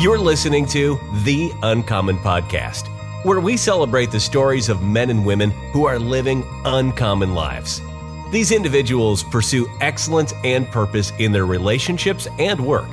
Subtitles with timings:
[0.00, 2.88] You're listening to The Uncommon Podcast,
[3.22, 7.82] where we celebrate the stories of men and women who are living uncommon lives.
[8.30, 12.88] These individuals pursue excellence and purpose in their relationships and work.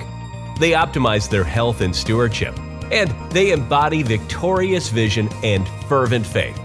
[0.59, 2.59] They optimize their health and stewardship,
[2.91, 6.59] and they embody victorious vision and fervent faith.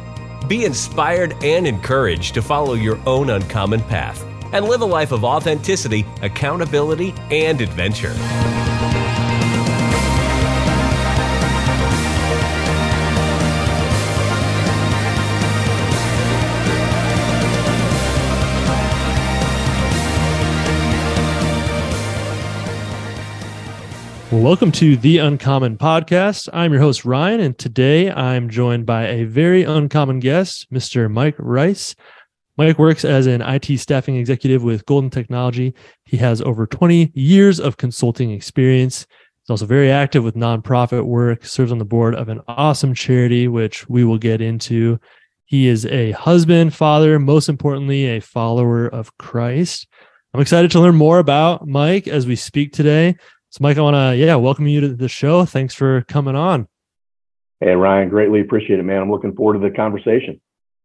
[0.48, 5.22] Be inspired and encouraged to follow your own uncommon path and live a life of
[5.22, 8.16] authenticity, accountability, and adventure.
[24.32, 26.48] Welcome to the Uncommon Podcast.
[26.54, 31.10] I'm your host, Ryan, and today I'm joined by a very uncommon guest, Mr.
[31.10, 31.94] Mike Rice.
[32.56, 35.74] Mike works as an IT staffing executive with Golden Technology.
[36.06, 39.06] He has over 20 years of consulting experience.
[39.42, 43.48] He's also very active with nonprofit work, serves on the board of an awesome charity,
[43.48, 44.98] which we will get into.
[45.44, 49.86] He is a husband, father, most importantly, a follower of Christ.
[50.32, 53.16] I'm excited to learn more about Mike as we speak today.
[53.52, 55.44] So, Mike, I want to, yeah, welcome you to the show.
[55.44, 56.68] Thanks for coming on.
[57.60, 59.02] Hey, Ryan, greatly appreciate it, man.
[59.02, 60.40] I'm looking forward to the conversation.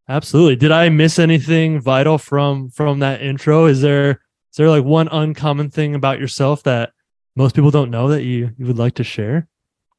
[0.06, 0.54] Absolutely.
[0.54, 3.64] Did I miss anything vital from from that intro?
[3.64, 6.92] Is there is there like one uncommon thing about yourself that
[7.34, 9.48] most people don't know that you you would like to share?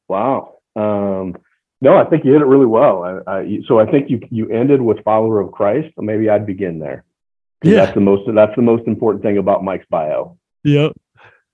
[0.06, 0.58] Wow.
[0.76, 1.34] Um,
[1.80, 3.02] no, I think you hit it really well.
[3.26, 5.92] I, I, so I think you you ended with follower of Christ.
[5.98, 7.02] Maybe I'd begin there.
[7.64, 10.38] Yeah, that's the most that's the most important thing about Mike's bio.
[10.62, 10.92] Yep.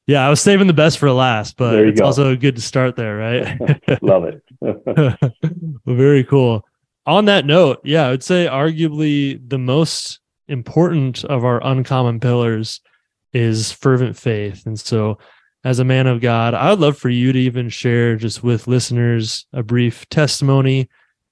[0.07, 2.07] Yeah, I was saving the best for last, but it's go.
[2.07, 3.59] also good to start there, right?
[4.03, 4.43] Love it.
[4.61, 6.65] well, very cool.
[7.07, 12.81] On that note, yeah, I would say arguably the most important of our uncommon pillars
[13.33, 14.65] is fervent faith.
[14.67, 15.19] And so,
[15.65, 18.69] as a man of God, I would love for you to even share just with
[18.69, 20.89] listeners a brief testimony.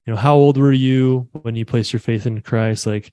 [0.07, 2.87] You know, how old were you when you placed your faith in Christ?
[2.87, 3.13] Like,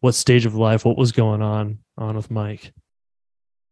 [0.00, 0.84] what stage of life?
[0.84, 2.72] What was going on on with Mike?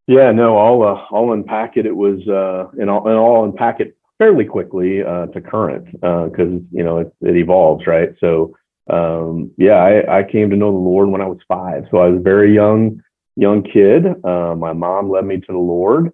[0.06, 1.84] Yeah, no, I'll uh, I'll unpack it.
[1.84, 6.52] It was uh, and I'll and I'll unpack it fairly quickly uh, to current because
[6.52, 8.10] uh, you know it, it, evolves, right?
[8.20, 8.56] So
[8.88, 12.08] um, yeah, I, I came to know the Lord when I was five, so I
[12.08, 13.02] was a very young
[13.34, 14.06] young kid.
[14.24, 16.12] Uh, my mom led me to the Lord,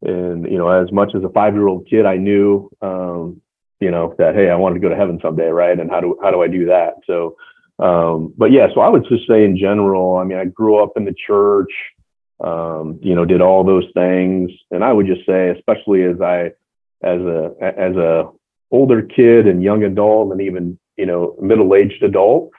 [0.00, 3.42] and you know, as much as a five year old kid, I knew um,
[3.78, 5.78] you know that hey, I wanted to go to heaven someday, right?
[5.78, 6.94] And how do how do I do that?
[7.06, 7.36] So.
[7.78, 10.92] Um, but yeah, so I would just say in general, I mean, I grew up
[10.94, 11.72] in the church
[12.42, 14.50] um, you know, did all those things.
[14.70, 16.52] And I would just say, especially as I,
[17.02, 18.30] as a, as a
[18.70, 22.52] older kid and young adult and even, you know, middle-aged adult,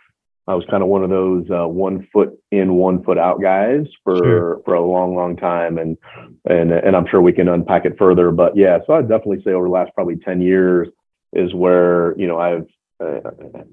[0.48, 3.86] I was kind of one of those uh, one foot in, one foot out guys
[4.04, 4.62] for sure.
[4.66, 5.98] for a long, long time, and
[6.44, 8.30] and and I'm sure we can unpack it further.
[8.30, 10.90] But yeah, so I'd definitely say over the last probably ten years
[11.32, 12.68] is where you know I've
[13.00, 13.22] uh,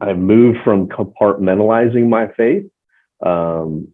[0.00, 2.66] I've moved from compartmentalizing my faith
[3.20, 3.88] um,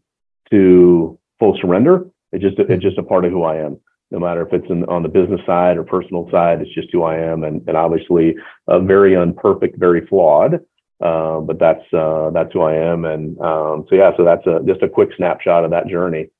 [0.50, 2.06] to full surrender.
[2.32, 3.78] It's just it's just a part of who I am.
[4.10, 7.02] No matter if it's in, on the business side or personal side, it's just who
[7.02, 8.36] I am, and, and obviously
[8.69, 10.60] uh, very unperfect, very flawed.
[11.00, 14.60] Uh, but that's uh, that's who I am, and um, so yeah, so that's a
[14.66, 16.30] just a quick snapshot of that journey.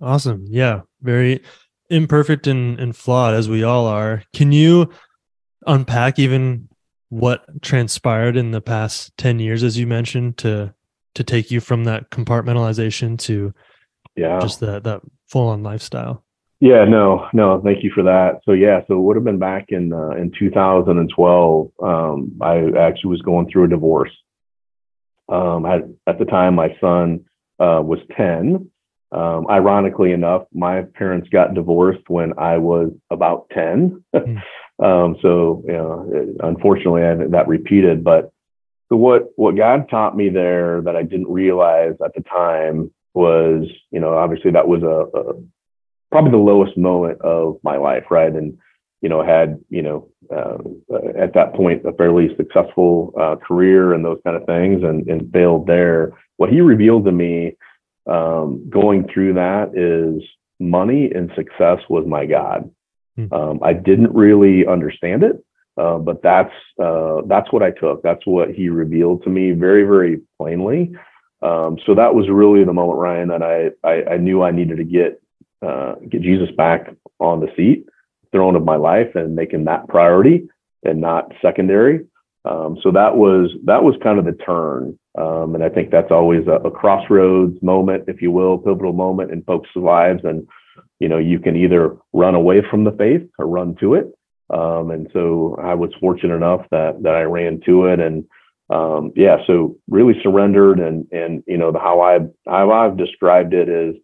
[0.00, 1.42] Awesome, yeah, very
[1.90, 4.24] imperfect and, and flawed as we all are.
[4.34, 4.90] Can you
[5.66, 6.68] unpack even
[7.08, 10.74] what transpired in the past 10 years as you mentioned to
[11.14, 13.54] to take you from that compartmentalization to
[14.16, 14.40] yeah.
[14.40, 16.24] Just that that full on lifestyle.
[16.60, 18.40] Yeah no no thank you for that.
[18.44, 23.10] So yeah so it would have been back in uh, in 2012 um, i actually
[23.10, 24.12] was going through a divorce.
[25.28, 27.24] Um, I, at the time my son
[27.58, 28.70] uh, was 10
[29.12, 34.42] um, ironically enough my parents got divorced when i was about 10 mm.
[35.22, 38.32] so you know unfortunately I, that repeated but
[38.90, 43.66] so what what god taught me there that i didn't realize at the time was,
[43.90, 45.34] you know, obviously that was a, a
[46.10, 48.32] probably the lowest moment of my life, right?
[48.32, 48.58] And
[49.00, 50.56] you know, had you know uh,
[51.18, 55.30] at that point a fairly successful uh, career and those kind of things, and, and
[55.32, 56.12] failed there.
[56.36, 57.56] What he revealed to me
[58.06, 60.22] um, going through that is
[60.58, 62.70] money and success was my god.
[63.16, 63.32] Hmm.
[63.32, 65.44] Um, I didn't really understand it,
[65.76, 68.02] uh, but that's uh, that's what I took.
[68.02, 70.94] That's what he revealed to me very very plainly.
[71.44, 74.78] Um, so that was really the moment, Ryan, that I I, I knew I needed
[74.78, 75.22] to get
[75.62, 77.86] uh, get Jesus back on the seat,
[78.32, 80.48] throne of my life, and making that priority
[80.84, 82.06] and not secondary.
[82.46, 86.10] Um, so that was that was kind of the turn, um, and I think that's
[86.10, 90.24] always a, a, crossroads moment, if you will, pivotal moment in folks' lives.
[90.24, 90.46] And
[90.98, 94.06] you know, you can either run away from the faith or run to it.
[94.50, 98.24] Um, and so I was fortunate enough that that I ran to it and
[98.74, 103.54] um, yeah, so really surrendered and and you know the how I how I've described
[103.54, 103.94] it is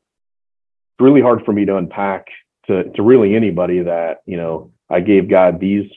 [1.01, 2.27] really hard for me to unpack
[2.69, 5.91] to to really anybody that you know I gave God these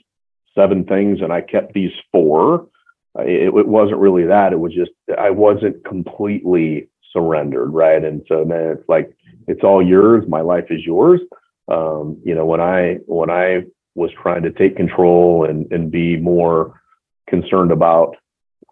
[0.55, 2.67] seven things and I kept these four.
[3.19, 4.53] It, it wasn't really that.
[4.53, 8.03] It was just I wasn't completely surrendered, right?
[8.03, 9.15] And so then it's like
[9.47, 10.25] it's all yours.
[10.27, 11.21] My life is yours.
[11.67, 16.17] Um, you know, when I when I was trying to take control and and be
[16.17, 16.81] more
[17.29, 18.15] concerned about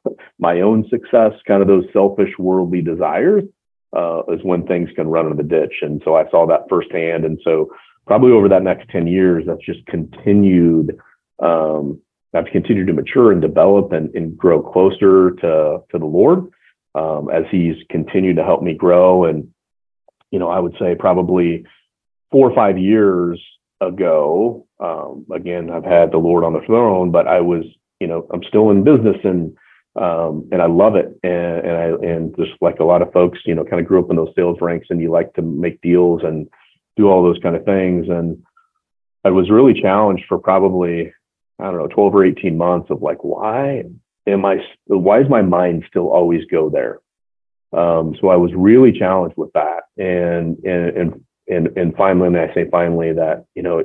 [0.40, 3.44] my own success, kind of those selfish worldly desires,
[3.96, 5.76] uh, is when things can run in the ditch.
[5.82, 7.26] And so I saw that firsthand.
[7.26, 7.72] And so
[8.08, 10.98] probably over that next 10 years, that's just continued.
[11.40, 12.02] Um,
[12.34, 16.50] I've continued to mature and develop and, and grow closer to, to the Lord
[16.96, 19.26] um, as He's continued to help me grow.
[19.26, 19.50] And,
[20.32, 21.66] you know, I would say probably
[22.32, 23.42] four or five years
[23.82, 27.66] ago, um, again, I've had the Lord on the throne, but I was,
[28.00, 29.56] you know, I'm still in business and
[29.96, 31.18] um, and I love it.
[31.24, 34.04] And, and I and just like a lot of folks, you know, kind of grew
[34.04, 36.48] up in those sales ranks, and you like to make deals and
[36.96, 38.08] do all those kind of things.
[38.10, 38.44] And
[39.24, 41.14] I was really challenged for probably
[41.60, 43.84] I don't know 12 or 18 months of like, why
[44.28, 44.58] am I?
[44.88, 47.00] Why does my mind still always go there?
[47.74, 52.38] Um, so I was really challenged with that, and and and and and finally, and
[52.38, 53.84] I say finally that you know.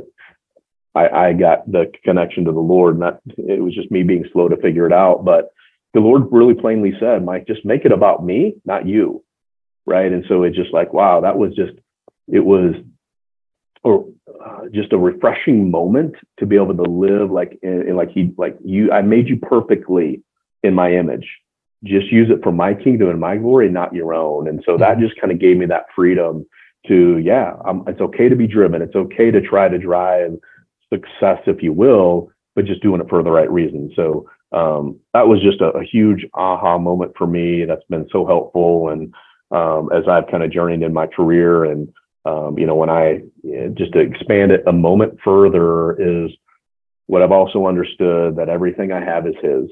[0.94, 4.48] I, I got the connection to the Lord, that it was just me being slow
[4.48, 5.26] to figure it out.
[5.26, 5.50] But
[5.96, 9.24] the Lord really plainly said, Mike, just make it about me, not you.
[9.86, 10.12] Right.
[10.12, 11.72] And so it's just like, wow, that was just,
[12.28, 12.74] it was
[13.82, 14.06] or
[14.44, 18.34] uh, just a refreshing moment to be able to live like, in, in like he,
[18.36, 20.22] like you, I made you perfectly
[20.62, 21.26] in my image.
[21.82, 24.48] Just use it for my kingdom and my glory, not your own.
[24.48, 25.06] And so that mm-hmm.
[25.06, 26.44] just kind of gave me that freedom
[26.88, 28.82] to, yeah, I'm, it's okay to be driven.
[28.82, 30.36] It's okay to try to drive
[30.92, 33.92] success, if you will, but just doing it for the right reason.
[33.96, 37.64] So um, that was just a, a, huge aha moment for me.
[37.64, 38.90] That's been so helpful.
[38.90, 39.12] And
[39.50, 41.92] um, as I've kind of journeyed in my career, and
[42.24, 43.22] um, you know, when I
[43.74, 46.30] just to expand it a moment further is
[47.06, 49.70] what I've also understood that everything I have is His.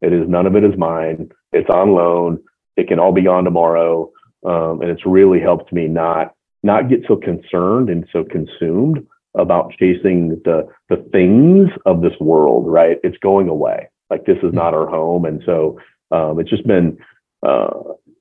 [0.00, 1.30] It is none of it is mine.
[1.52, 2.42] It's on loan.
[2.76, 4.10] It can all be gone tomorrow.
[4.44, 9.72] Um, and it's really helped me not not get so concerned and so consumed about
[9.78, 12.66] chasing the the things of this world.
[12.66, 12.98] Right?
[13.04, 15.24] It's going away like this is not our home.
[15.24, 15.80] And so
[16.10, 16.98] um, it's just been
[17.42, 17.70] uh,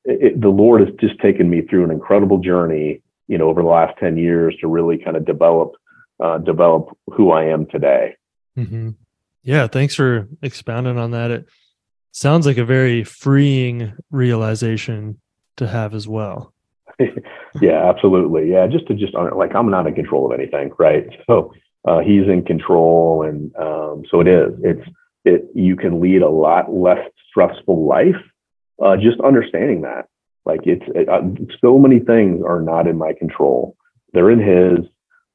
[0.05, 3.67] it, the Lord has just taken me through an incredible journey, you know, over the
[3.67, 5.73] last ten years to really kind of develop
[6.23, 8.15] uh, develop who I am today.
[8.57, 8.91] Mm-hmm.
[9.43, 11.31] Yeah, thanks for expounding on that.
[11.31, 11.47] It
[12.11, 15.19] sounds like a very freeing realization
[15.57, 16.53] to have as well.
[17.61, 18.51] yeah, absolutely.
[18.51, 21.05] Yeah, just to just like I'm not in control of anything, right?
[21.27, 21.53] So
[21.87, 24.53] uh, he's in control, and um, so it is.
[24.63, 24.89] It's
[25.25, 28.15] it you can lead a lot less stressful life.
[28.83, 30.07] Uh, just understanding that,
[30.45, 31.21] like it's it, uh,
[31.61, 33.75] so many things are not in my control.
[34.13, 34.85] They're in His.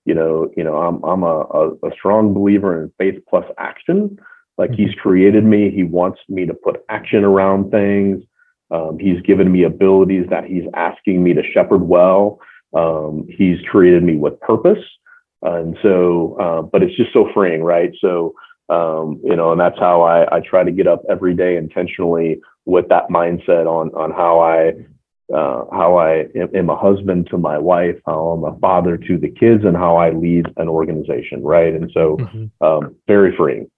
[0.07, 4.19] You know, you know, I'm I'm a, a, a strong believer in faith plus action.
[4.59, 4.83] Like mm-hmm.
[4.83, 8.23] He's created me, He wants me to put action around things.
[8.71, 12.41] Um, he's given me abilities that He's asking me to shepherd well.
[12.75, 14.83] Um, he's created me with purpose,
[15.43, 17.93] and so, uh, but it's just so freeing, right?
[18.01, 18.35] So
[18.69, 22.41] um, you know, and that's how I, I try to get up every day intentionally
[22.65, 24.73] with that mindset on on how I
[25.33, 29.31] uh, how I am a husband to my wife, how I'm a father to the
[29.31, 31.75] kids, and how I lead an organization, right?
[31.75, 32.65] And so, mm-hmm.
[32.65, 33.71] um, very freeing.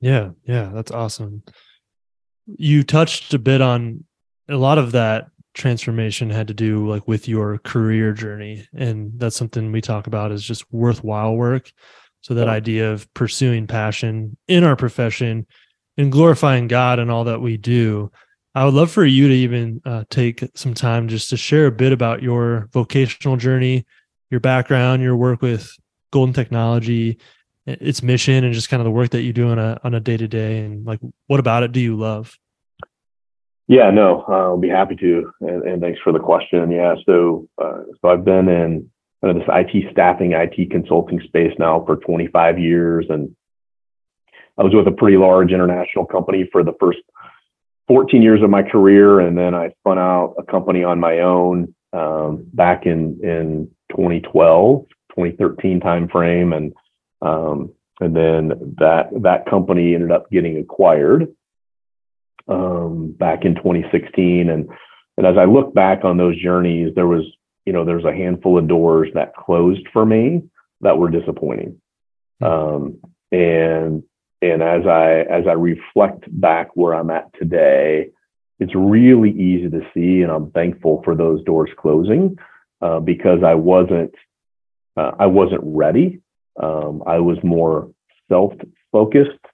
[0.00, 1.42] Yeah, yeah, that's awesome.
[2.46, 4.04] You touched a bit on
[4.48, 9.36] a lot of that transformation had to do like with your career journey, and that's
[9.36, 11.72] something we talk about is just worthwhile work.
[12.26, 15.46] So that idea of pursuing passion in our profession
[15.96, 18.10] and glorifying God and all that we do.
[18.52, 21.70] I would love for you to even uh, take some time just to share a
[21.70, 23.86] bit about your vocational journey,
[24.28, 25.70] your background, your work with
[26.10, 27.18] Golden Technology,
[27.64, 30.00] its mission, and just kind of the work that you do on a on a
[30.00, 30.64] day to day.
[30.64, 32.36] And like, what about it do you love?
[33.68, 36.72] Yeah, no, I'll be happy to, and, and thanks for the question.
[36.72, 38.90] Yeah, so uh, so I've been in
[39.34, 43.06] this IT staffing, IT consulting space now for 25 years.
[43.08, 43.34] And
[44.58, 46.98] I was with a pretty large international company for the first
[47.88, 49.20] 14 years of my career.
[49.20, 54.86] And then I spun out a company on my own um, back in, in 2012,
[55.10, 56.56] 2013 timeframe.
[56.56, 56.74] And,
[57.22, 61.28] um, and then that, that company ended up getting acquired
[62.48, 64.50] um, back in 2016.
[64.50, 64.68] And,
[65.16, 67.24] and as I look back on those journeys, there was
[67.66, 70.42] you know, there's a handful of doors that closed for me
[70.80, 71.80] that were disappointing.
[72.40, 72.44] Hmm.
[72.44, 73.00] Um,
[73.32, 74.02] and
[74.40, 78.10] and as I as I reflect back where I'm at today,
[78.60, 82.38] it's really easy to see, and I'm thankful for those doors closing
[82.80, 84.14] uh, because I wasn't
[84.96, 86.20] uh, I wasn't ready.
[86.62, 87.90] Um, I was more
[88.28, 88.52] self
[88.92, 89.44] focused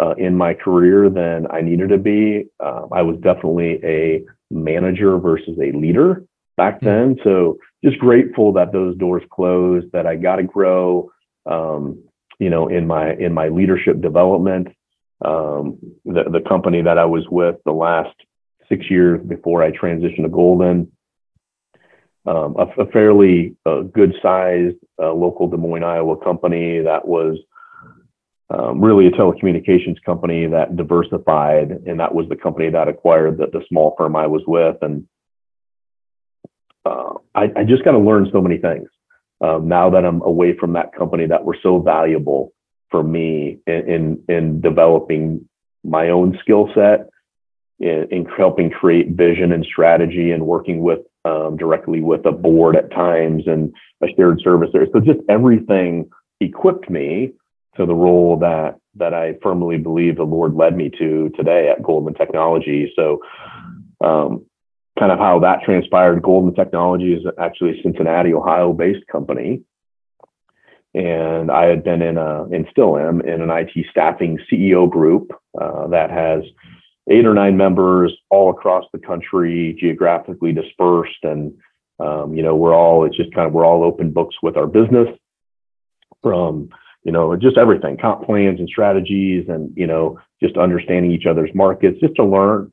[0.00, 2.46] uh, in my career than I needed to be.
[2.58, 6.24] Uh, I was definitely a manager versus a leader
[6.58, 6.86] back hmm.
[6.86, 7.16] then.
[7.24, 11.10] So just grateful that those doors closed, that I got to grow,
[11.46, 12.02] um,
[12.38, 14.68] you know, in my in my leadership development.
[15.24, 18.14] Um, the the company that I was with the last
[18.68, 20.92] six years before I transitioned to Golden,
[22.26, 27.38] um, a, a, fairly uh, good sized uh, local Des Moines, Iowa company that was
[28.50, 33.46] um, really a telecommunications company that diversified, and that was the company that acquired the,
[33.46, 34.76] the small firm I was with.
[34.82, 35.06] And
[36.84, 38.88] uh, I, I, just got to learn so many things
[39.40, 42.52] um, now that I'm away from that company that were so valuable
[42.90, 45.48] for me in in, in developing
[45.84, 47.08] my own skill set,
[47.78, 52.76] in, in, helping create vision and strategy, and working with um, directly with a board
[52.76, 54.86] at times and a shared service there.
[54.92, 56.08] So just everything
[56.40, 57.32] equipped me
[57.76, 61.82] to the role that that I firmly believe the Lord led me to today at
[61.82, 62.92] Golden Technology.
[62.96, 63.22] So,
[64.04, 64.44] um,
[64.98, 66.22] kind of how that transpired.
[66.22, 69.62] Golden Technology is actually a Cincinnati, Ohio based company.
[70.94, 75.30] And I had been in a, and still am in an IT staffing CEO group
[75.60, 76.42] uh, that has
[77.08, 81.22] eight or nine members all across the country, geographically dispersed.
[81.22, 81.54] And,
[82.00, 84.66] um, you know, we're all, it's just kind of, we're all open books with our
[84.66, 85.08] business
[86.22, 86.70] from,
[87.04, 91.50] you know, just everything, comp plans and strategies and, you know, just understanding each other's
[91.54, 92.72] markets, just to learn,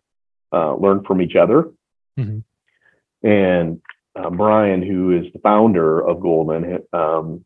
[0.52, 1.70] uh, learn from each other.
[2.20, 3.28] Mm-hmm.
[3.28, 3.82] And
[4.16, 7.44] uh, Brian, who is the founder of Golden, um,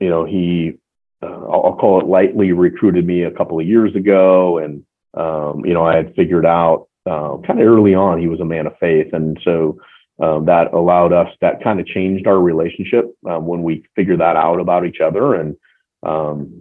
[0.00, 0.78] you know, he,
[1.22, 4.58] uh, I'll, call it lightly, recruited me a couple of years ago.
[4.58, 4.84] And,
[5.14, 8.44] um, you know, I had figured out uh, kind of early on he was a
[8.44, 9.12] man of faith.
[9.12, 9.78] And so
[10.20, 14.36] um, that allowed us, that kind of changed our relationship um, when we figured that
[14.36, 15.34] out about each other.
[15.34, 15.56] And
[16.02, 16.60] um,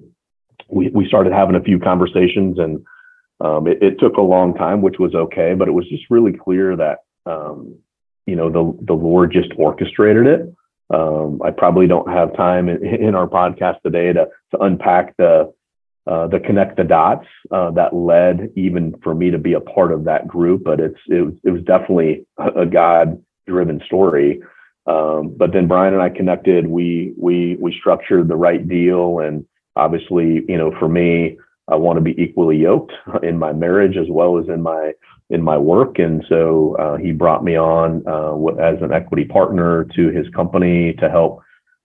[0.70, 2.86] we, we started having a few conversations and
[3.40, 6.34] um, it, it, took a long time, which was okay, but it was just really
[6.34, 7.75] clear that um,
[8.25, 10.53] you know the the Lord just orchestrated it.
[10.89, 15.53] Um, I probably don't have time in, in, our podcast today to to unpack the
[16.07, 19.91] uh, the connect the dots uh, that led even for me to be a part
[19.91, 24.41] of that group, but it's it was, it was definitely a, God driven story.
[24.86, 26.65] Um, but then Brian and I connected.
[26.65, 31.38] We we we structured the right deal, and obviously, you know, for me,
[31.70, 32.94] I want to be equally yoked
[33.24, 34.94] in my marriage as well as in my
[35.30, 36.00] in my work.
[36.00, 40.94] And so uh, he brought me on uh, as an equity partner to his company
[41.00, 41.42] to help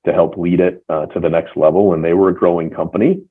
[0.06, 1.92] to help lead it uh, to the next level.
[1.92, 3.22] And they were a growing company,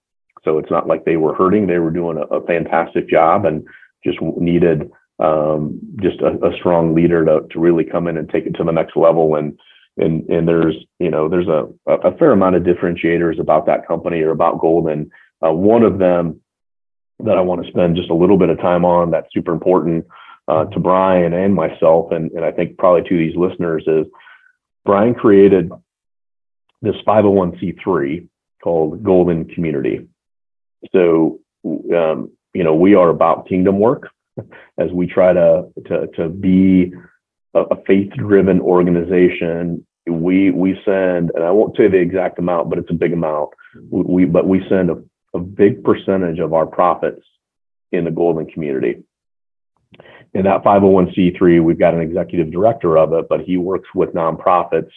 [0.44, 1.68] so it's not like they were hurting.
[1.68, 3.66] They were doing a, a fantastic job and
[4.04, 4.90] just needed
[5.20, 8.64] um, just a, a, strong leader to to really come in and take it to
[8.64, 9.36] the next level.
[9.36, 9.58] And
[9.98, 14.22] and and there's you know there's a a fair amount of differentiators about that company
[14.22, 15.10] or about Golden.
[15.46, 16.41] Uh, one of them
[17.26, 20.06] that I want to spend just a little bit of time on that's super important
[20.48, 24.06] uh, to Brian and myself, and, and I think probably to these listeners is
[24.86, 25.72] Brian created
[26.82, 28.28] this 501c3
[28.64, 30.08] called Golden Community.
[30.92, 34.10] So, um, you know, we are about kingdom work
[34.78, 36.94] as we try to to, to be
[37.54, 39.86] a, a faith-driven organization.
[40.08, 43.52] We we send, and I won't say the exact amount, but it's a big amount.
[43.90, 47.22] We but we send a a big percentage of our profits
[47.92, 49.04] in the golden community.
[50.34, 54.92] In that 501c3, we've got an executive director of it, but he works with nonprofits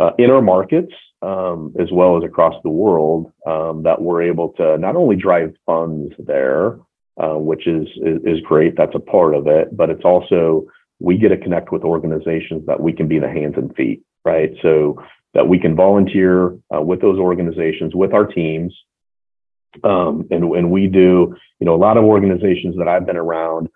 [0.00, 4.50] uh, in our markets um, as well as across the world um, that we're able
[4.50, 6.78] to not only drive funds there,
[7.16, 8.76] uh, which is, is, is great.
[8.76, 10.66] That's a part of it, but it's also
[11.00, 14.50] we get to connect with organizations that we can be the hands and feet, right?
[14.62, 18.74] So that we can volunteer uh, with those organizations with our teams
[19.82, 23.68] um, and, and we do, you know, a lot of organizations that I've been around,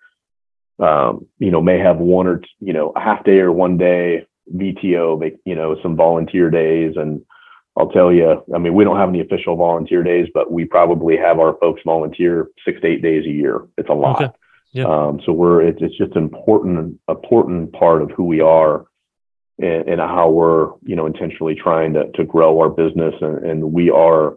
[0.79, 4.27] um, you know, may have one or, you know, a half day or one day
[4.55, 6.95] VTO, you know, some volunteer days.
[6.97, 7.23] And
[7.77, 11.17] I'll tell you, I mean, we don't have any official volunteer days, but we probably
[11.17, 13.67] have our folks volunteer six to eight days a year.
[13.77, 14.23] It's a lot.
[14.23, 14.33] Okay.
[14.73, 14.85] Yeah.
[14.85, 18.87] Um, so we're, it's, it's just an important, important part of who we are
[19.59, 23.15] and, and how we're, you know, intentionally trying to, to grow our business.
[23.21, 24.37] And, and we are,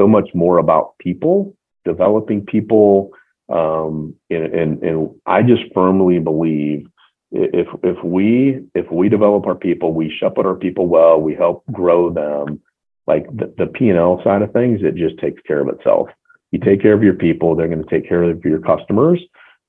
[0.00, 1.54] so much more about people,
[1.84, 3.10] developing people.
[3.50, 6.86] Um, and, and, and I just firmly believe
[7.32, 11.64] if, if we, if we develop our people, we shepherd our people well, we help
[11.70, 12.60] grow them.
[13.06, 16.08] like the, P&L side of things, it just takes care of itself.
[16.50, 19.20] You take care of your people, they're going to take care of your customers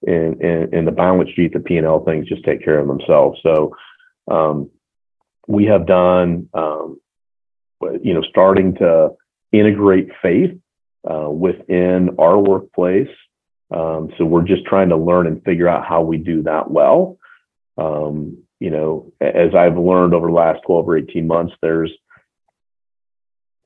[0.07, 3.39] and, and, and the balance sheet, the P&L things just take care of themselves.
[3.43, 3.75] So,
[4.29, 4.69] um,
[5.47, 6.99] we have done, um,
[8.01, 9.11] you know, starting to
[9.51, 10.57] integrate faith
[11.09, 13.09] uh, within our workplace.
[13.71, 17.17] Um, so we're just trying to learn and figure out how we do that well.
[17.77, 21.91] Um, you know, as I've learned over the last 12 or 18 months, there's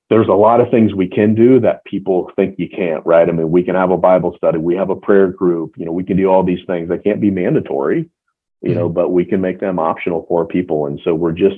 [0.10, 3.28] there's a lot of things we can do that people think you can't, right?
[3.28, 5.92] I mean, we can have a Bible study, we have a prayer group, you know,
[5.92, 6.88] we can do all these things.
[6.88, 8.10] They can't be mandatory,
[8.62, 8.80] you mm-hmm.
[8.80, 10.86] know, but we can make them optional for people.
[10.86, 11.56] And so we're just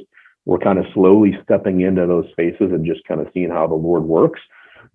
[0.48, 3.75] we're kind of slowly stepping into those spaces and just kind of seeing how the
[3.75, 4.39] Lord works.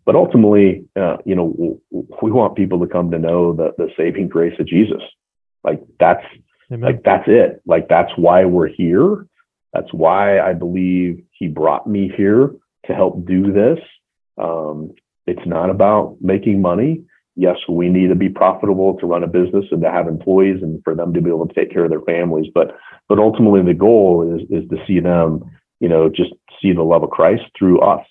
[0.07, 1.79] But ultimately, uh, you know,
[2.23, 5.03] we want people to come to know the the saving grace of Jesus.
[5.63, 6.25] Like that's
[6.73, 6.81] Amen.
[6.81, 7.61] like that's it.
[7.67, 9.27] Like that's why we're here.
[9.75, 12.55] That's why I believe He brought me here
[12.87, 13.79] to help do this.
[14.39, 14.93] Um,
[15.27, 17.05] it's not about making money.
[17.43, 20.81] Yes, we need to be profitable to run a business and to have employees and
[20.85, 22.47] for them to be able to take care of their families.
[22.55, 22.77] But
[23.09, 27.03] but ultimately the goal is is to see them, you know, just see the love
[27.03, 28.07] of Christ through us.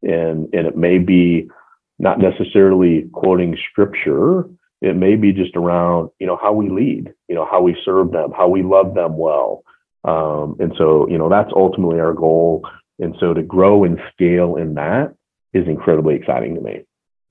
[0.00, 1.50] And and it may be
[1.98, 4.48] not necessarily quoting scripture.
[4.80, 8.12] It may be just around, you know, how we lead, you know, how we serve
[8.12, 9.62] them, how we love them well.
[10.04, 12.66] Um, and so, you know, that's ultimately our goal.
[12.98, 15.14] And so to grow and scale in that
[15.52, 16.80] is incredibly exciting to me.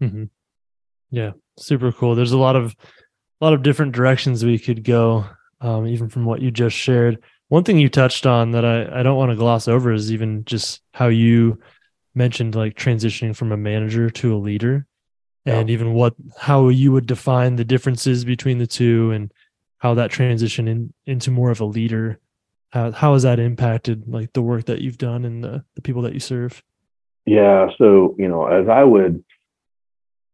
[0.03, 0.23] Mm-hmm.
[1.11, 2.15] Yeah, super cool.
[2.15, 2.75] There's a lot of
[3.41, 5.25] a lot of different directions we could go,
[5.61, 7.23] um, even from what you just shared.
[7.47, 10.45] One thing you touched on that I, I don't want to gloss over is even
[10.45, 11.59] just how you
[12.13, 14.85] mentioned like transitioning from a manager to a leader
[15.45, 19.31] and even what how you would define the differences between the two and
[19.77, 22.19] how that transition in, into more of a leader
[22.71, 26.01] how, how has that impacted like the work that you've done and the, the people
[26.03, 26.61] that you serve
[27.25, 29.23] yeah so you know as i would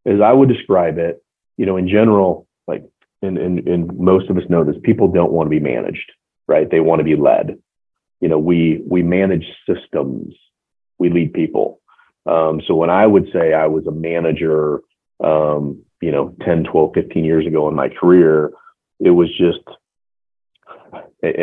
[0.06, 1.24] as I would describe it,
[1.58, 2.84] you know, in general, like,
[3.22, 6.12] and, and, and most of us know this, people don't want to be managed,
[6.48, 6.70] right?
[6.70, 7.58] They want to be led.
[8.22, 10.36] You know, we, we manage systems,
[10.98, 11.82] we lead people.
[12.26, 14.82] Um, so when I would say I was a manager,
[15.24, 18.52] um, you know, 10, 12, 15 years ago in my career,
[19.00, 19.60] it was just,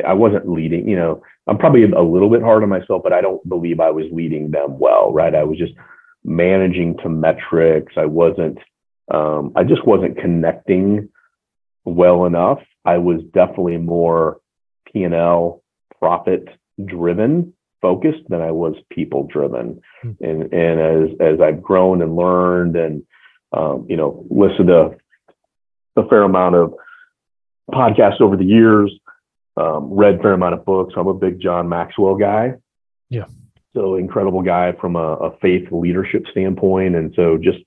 [0.07, 3.20] I wasn't leading, you know, I'm probably a little bit hard on myself, but I
[3.20, 5.35] don't believe I was leading them well, right?
[5.35, 5.72] I was just
[6.25, 7.95] managing to metrics.
[7.97, 8.59] I wasn't,
[9.13, 11.09] um, I just wasn't connecting
[11.85, 12.61] well enough.
[12.85, 14.41] I was definitely more
[14.93, 15.63] P&L
[15.99, 16.49] profit
[16.85, 19.83] driven focused than I was people driven.
[20.05, 20.25] Mm-hmm.
[20.25, 23.05] And, and as, as I've grown and learned and,
[23.53, 24.97] um, you know, listened to
[25.97, 26.75] a fair amount of
[27.71, 28.93] podcasts over the years,
[29.57, 30.95] um, read a fair amount of books.
[30.97, 32.55] I'm a big John Maxwell guy.
[33.11, 33.27] Yeah.
[33.75, 37.59] So incredible guy from a, a faith leadership standpoint, and so just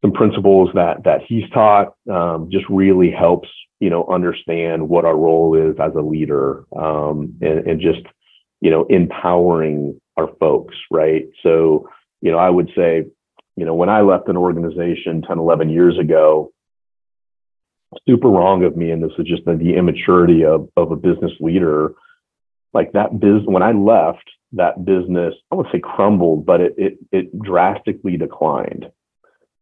[0.00, 3.48] some principles that that he's taught um, just really helps
[3.80, 8.00] you know understand what our role is as a leader um, and, and just
[8.60, 11.26] you know empowering our folks right?
[11.42, 11.88] So
[12.20, 13.04] you know i would say
[13.56, 16.52] you know when i left an organization 10 11 years ago
[18.06, 21.32] super wrong of me and this is just the, the immaturity of, of a business
[21.40, 21.94] leader
[22.74, 26.98] like that business when i left that business, I would say crumbled, but it, it,
[27.12, 28.90] it drastically declined.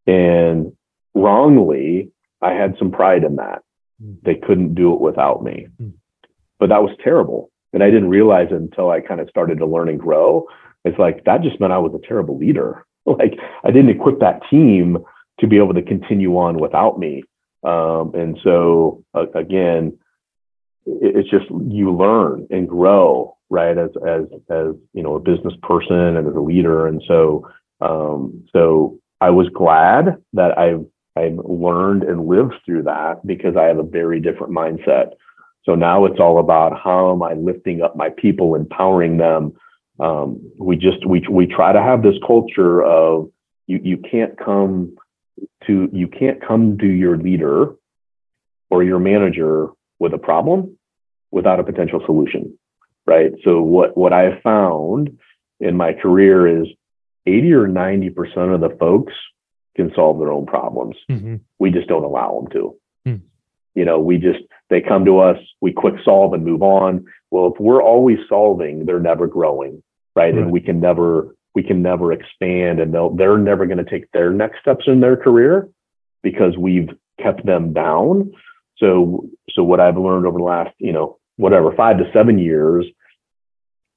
[0.07, 0.73] And
[1.15, 3.63] wrongly, I had some pride in that.
[4.01, 4.15] Hmm.
[4.23, 5.69] They couldn't do it without me.
[5.79, 5.91] Hmm.
[6.59, 7.51] But that was terrible.
[7.73, 10.47] And I didn't realize it until I kind of started to learn and grow.
[10.85, 12.85] It's like that just meant I was a terrible leader.
[13.09, 14.99] Like I didn't equip that team
[15.39, 17.23] to be able to continue on without me.
[17.63, 19.97] Um, and so uh, again,
[20.87, 26.17] it's just you learn and grow right as as as you know a business person
[26.17, 26.87] and as a leader.
[26.87, 27.49] And so
[27.81, 33.65] um so i was glad that i've i've learned and lived through that because i
[33.65, 35.13] have a very different mindset.
[35.65, 39.53] So now it's all about how am i lifting up my people empowering them.
[39.99, 43.31] Um, we just we we try to have this culture of
[43.67, 44.97] you you can't come
[45.67, 47.75] to you can't come to your leader
[48.71, 50.77] or your manager with a problem
[51.31, 52.59] without a potential solution
[53.07, 53.33] right?
[53.45, 55.19] So what what I found
[55.61, 56.69] in my career is
[57.27, 59.13] 80 or 90 percent of the folks
[59.77, 60.97] can solve their own problems.
[61.11, 61.37] Mm-hmm.
[61.59, 62.77] We just don't allow them to.
[63.07, 63.21] Mm.
[63.75, 64.41] You know, we just
[64.71, 67.05] they come to us, we quick solve and move on.
[67.31, 69.83] Well, if we're always solving, they're never growing,
[70.15, 70.35] right?
[70.35, 70.35] right.
[70.35, 74.11] And we can never we can never expand, and they'll they're never going to take
[74.13, 75.69] their next steps in their career
[76.23, 76.91] because we've
[77.23, 78.33] kept them down.
[78.79, 82.87] So so what I've learned over the last you know whatever five to seven years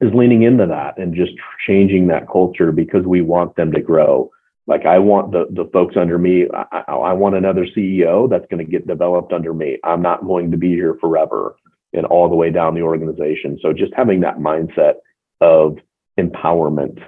[0.01, 1.33] is leaning into that and just
[1.67, 4.31] changing that culture because we want them to grow.
[4.67, 6.47] Like I want the the folks under me.
[6.53, 9.77] I, I want another CEO that's going to get developed under me.
[9.83, 11.55] I'm not going to be here forever
[11.93, 13.57] and all the way down the organization.
[13.61, 14.95] So just having that mindset
[15.41, 15.77] of
[16.19, 17.01] empowerment.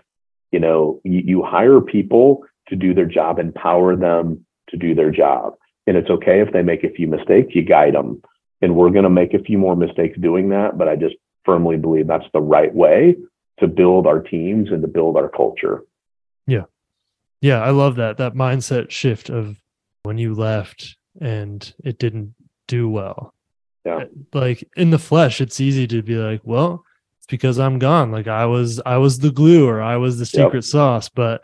[0.52, 5.12] You know, you, you hire people to do their job, empower them to do their
[5.12, 5.54] job.
[5.88, 8.22] And it's okay if they make a few mistakes, you guide them.
[8.62, 11.78] And we're going to make a few more mistakes doing that, but I just firmly
[11.78, 13.16] believe that's the right way
[13.60, 15.84] to build our teams and to build our culture.
[16.48, 16.64] Yeah.
[17.42, 19.58] Yeah, I love that that mindset shift of
[20.04, 22.36] when you left and it didn't
[22.68, 23.34] do well.
[23.86, 23.96] Yeah.
[23.98, 26.84] Uh, like in the flesh it's easy to be like, well,
[27.18, 28.12] it's because I'm gone.
[28.12, 30.64] Like I was I was the glue or I was the secret yep.
[30.64, 31.44] sauce, but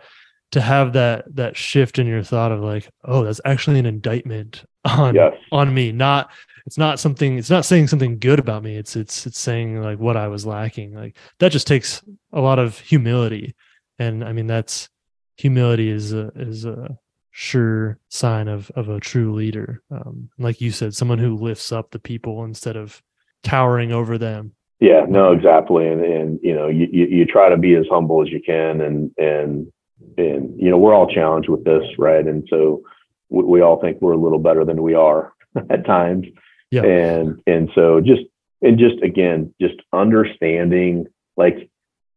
[0.51, 4.63] to have that that shift in your thought of like, oh, that's actually an indictment
[4.85, 5.33] on yes.
[5.51, 6.31] on me, not
[6.67, 8.75] it's not something it's not saying something good about me.
[8.75, 10.93] It's it's it's saying like what i was lacking.
[10.93, 12.03] Like that just takes
[12.33, 13.55] a lot of humility.
[13.97, 14.89] And i mean that's
[15.37, 16.99] humility is a is a
[17.31, 19.81] sure sign of of a true leader.
[19.89, 23.01] Um, like you said someone who lifts up the people instead of
[23.43, 24.51] towering over them.
[24.81, 25.87] Yeah no exactly.
[25.87, 28.81] And and you know you, you, you try to be as humble as you can.
[28.81, 29.71] And and
[30.17, 32.27] and you know we're all challenged with this right?
[32.27, 32.83] And so
[33.29, 35.31] we, we all think we're a little better than we are
[35.69, 36.27] at times
[36.71, 36.83] yeah.
[36.83, 38.23] And and so just
[38.61, 41.69] and just again, just understanding like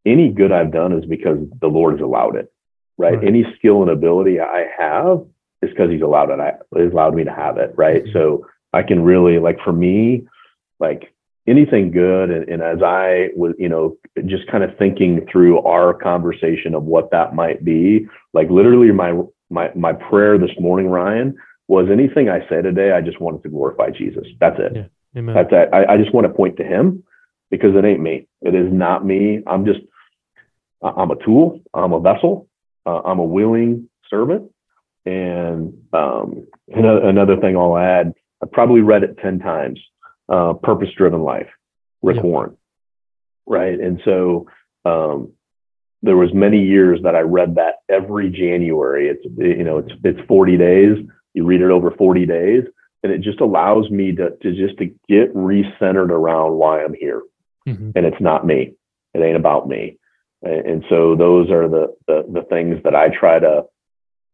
[0.06, 2.52] any good I've done is because the Lord has allowed it.
[2.96, 3.16] Right.
[3.16, 3.26] right.
[3.26, 5.24] Any skill and ability I have
[5.62, 6.40] is because he's allowed it.
[6.40, 7.74] I he's allowed me to have it.
[7.76, 8.04] Right.
[8.04, 8.12] Mm-hmm.
[8.12, 10.26] So I can really like for me,
[10.78, 11.12] like
[11.46, 15.94] anything good and, and, as i was you know just kind of thinking through our
[15.94, 21.36] conversation of what that might be like literally my my my prayer this morning ryan
[21.70, 24.26] was anything I say today, I just wanted to glorify Jesus.
[24.40, 24.72] That's it.
[24.74, 24.86] Yeah.
[25.16, 25.36] Amen.
[25.36, 25.68] That's it.
[25.72, 27.04] I, I just want to point to him
[27.48, 28.26] because it ain't me.
[28.42, 29.40] It is not me.
[29.46, 29.78] I'm just,
[30.82, 31.60] I'm a tool.
[31.72, 32.48] I'm a vessel.
[32.84, 34.50] Uh, I'm a willing servant.
[35.06, 39.78] And um, another, another thing I'll add, I probably read it 10 times,
[40.28, 41.50] uh, Purpose Driven Life,
[42.02, 42.22] Rick yeah.
[42.22, 42.56] Warren.
[43.46, 43.78] Right.
[43.78, 44.48] And so
[44.84, 45.34] um,
[46.02, 49.08] there was many years that I read that every January.
[49.08, 50.98] It's, you know, it's, it's 40 days
[51.34, 52.64] you read it over 40 days,
[53.02, 57.22] and it just allows me to, to just to get recentered around why I'm here.
[57.66, 57.90] Mm-hmm.
[57.94, 58.74] And it's not me.
[59.14, 59.98] It ain't about me.
[60.42, 63.64] And, and so those are the, the the things that I try to,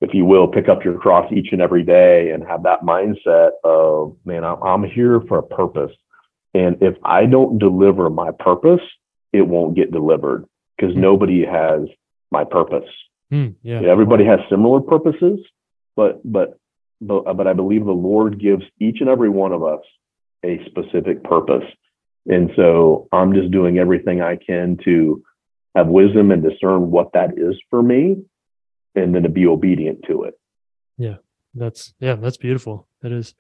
[0.01, 3.51] if you will, pick up your cross each and every day and have that mindset
[3.65, 5.93] of, man, I'm, I'm here for a purpose.
[6.55, 8.81] And if I don't deliver my purpose,
[9.33, 11.03] it won't get delivered because mm-hmm.
[11.03, 11.83] nobody has
[12.31, 12.89] my purpose.
[13.33, 13.81] Mm, yeah.
[13.81, 15.41] Everybody has similar purposes,
[15.97, 16.59] but but
[17.01, 19.81] but, but I believe the Lord gives each and every one of us
[20.45, 21.65] a specific purpose.
[22.27, 25.23] And so I'm just doing everything I can to
[25.75, 28.17] have wisdom and discern what that is for me
[28.95, 30.35] and then to be obedient to it.
[30.99, 31.17] Yeah.
[31.57, 32.87] That's yeah, that's beautiful.
[33.01, 33.35] That is.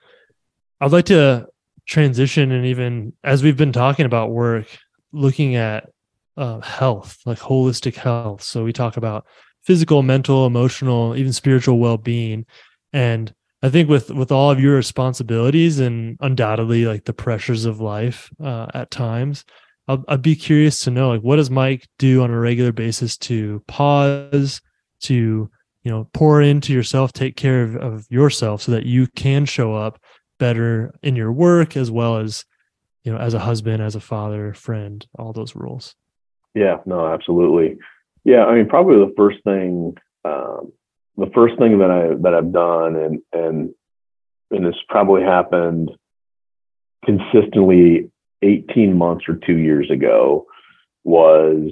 [0.80, 1.48] I'd like to
[1.86, 4.66] transition and even as we've been talking about work,
[5.12, 5.90] looking at
[6.36, 8.42] uh, health, like holistic health.
[8.42, 9.26] So we talk about
[9.64, 12.46] physical, mental, emotional, even spiritual well-being.
[12.92, 17.80] And I think with with all of your responsibilities and undoubtedly like the pressures of
[17.80, 19.44] life uh, at times,
[19.88, 23.16] I'll, I'd be curious to know like what does Mike do on a regular basis
[23.18, 24.60] to pause,
[25.02, 25.50] to
[25.82, 29.74] you know pour into yourself, take care of, of yourself so that you can show
[29.74, 29.98] up
[30.38, 32.44] better in your work as well as
[33.04, 35.94] you know as a husband, as a father, friend, all those roles.
[36.54, 37.78] Yeah, no, absolutely.
[38.24, 40.72] Yeah, I mean, probably the first thing um,
[41.16, 43.74] the first thing that I that I've done and and
[44.50, 45.90] and it's probably happened
[47.04, 48.10] consistently
[48.42, 50.46] 18 months or two years ago
[51.04, 51.70] was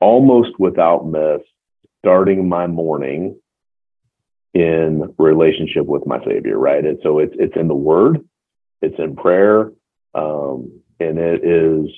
[0.00, 1.40] almost without miss
[2.00, 3.38] starting my morning
[4.54, 6.84] in relationship with my savior right?
[6.84, 8.24] And so it's it's in the word
[8.80, 9.72] it's in prayer
[10.14, 11.90] um, and it is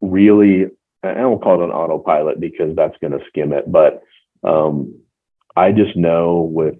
[0.00, 0.66] really
[1.02, 4.02] i don't call it an autopilot because that's going to skim it but
[4.44, 5.00] um,
[5.56, 6.76] I just know with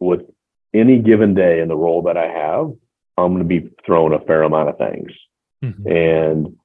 [0.00, 0.22] with
[0.74, 2.72] any given day in the role that I have,
[3.16, 5.12] I'm going to be throwing a fair amount of things.
[5.64, 5.88] Mm-hmm.
[5.90, 6.56] And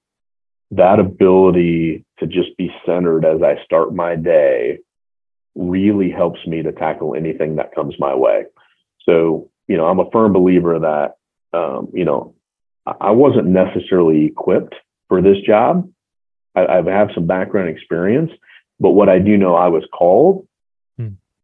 [0.71, 4.79] that ability to just be centered as I start my day
[5.55, 8.45] really helps me to tackle anything that comes my way.
[9.07, 11.15] So, you know, I'm a firm believer that,
[11.57, 12.35] um, you know,
[12.85, 14.75] I wasn't necessarily equipped
[15.07, 15.89] for this job.
[16.55, 18.31] I, I have some background experience,
[18.79, 20.47] but what I do know I was called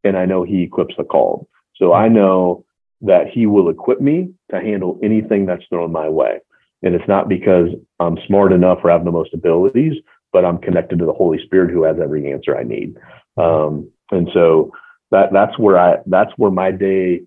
[0.03, 1.47] and I know he equips the called.
[1.75, 2.65] So I know
[3.01, 6.39] that he will equip me to handle anything that's thrown my way.
[6.83, 9.93] And it's not because I'm smart enough or have the most abilities,
[10.31, 12.95] but I'm connected to the Holy Spirit who has every answer I need.
[13.37, 14.71] Um, and so
[15.11, 17.21] that that's where I that's where my day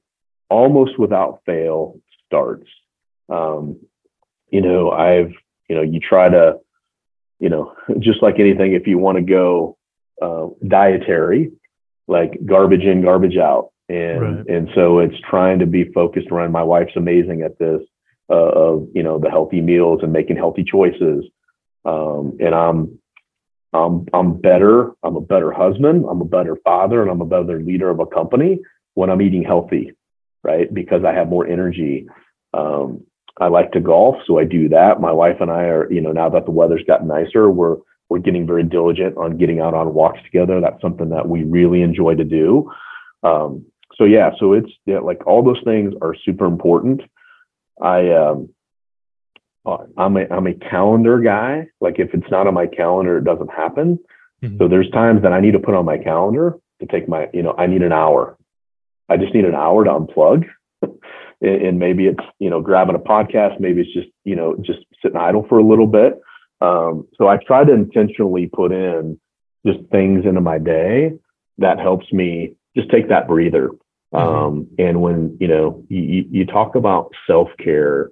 [0.49, 2.69] almost without fail starts.
[3.29, 3.81] Um,
[4.51, 5.33] you know, I've
[5.73, 6.59] you know, you try to,
[7.39, 9.79] you know, just like anything, if you want to go
[10.21, 11.51] uh, dietary,
[12.13, 14.47] like garbage in, garbage out, and right.
[14.47, 16.53] and so it's trying to be focused around.
[16.53, 17.81] My wife's amazing at this
[18.31, 21.25] uh, of you know the healthy meals and making healthy choices,
[21.85, 22.99] um, and I'm
[23.73, 24.93] I'm I'm better.
[25.03, 26.05] I'm a better husband.
[26.09, 28.61] I'm a better father, and I'm a better leader of a company
[28.95, 29.93] when I'm eating healthy,
[30.43, 30.73] right?
[30.73, 32.07] Because I have more energy.
[32.55, 33.05] Um,
[33.41, 35.01] I like to golf, so I do that.
[35.01, 37.79] My wife and I are, you know, now that the weather's gotten nicer, we're
[38.13, 40.61] we're getting very diligent on getting out on walks together.
[40.61, 42.71] That's something that we really enjoy to do.
[43.23, 43.65] Um,
[43.97, 47.01] so yeah, so it's yeah, like all those things are super important.
[47.81, 48.51] I um,
[49.97, 51.69] I'm a I'm a calendar guy.
[51.81, 53.99] Like if it's not on my calendar, it doesn't happen.
[54.43, 54.59] Mm-hmm.
[54.59, 57.43] So there's times that I need to put on my calendar to take my, you
[57.43, 58.37] know, I need an hour.
[59.09, 60.45] I just need an hour to unplug.
[61.41, 65.17] and maybe it's, you know, grabbing a podcast, maybe it's just, you know, just sitting
[65.17, 66.21] idle for a little bit.
[66.63, 69.19] Um, so I try to intentionally put in
[69.67, 71.13] just things into my day
[71.59, 73.71] that helps me just take that breather.
[74.15, 74.17] Mm-hmm.
[74.17, 78.11] Um, and when, you know, you, you talk about self care,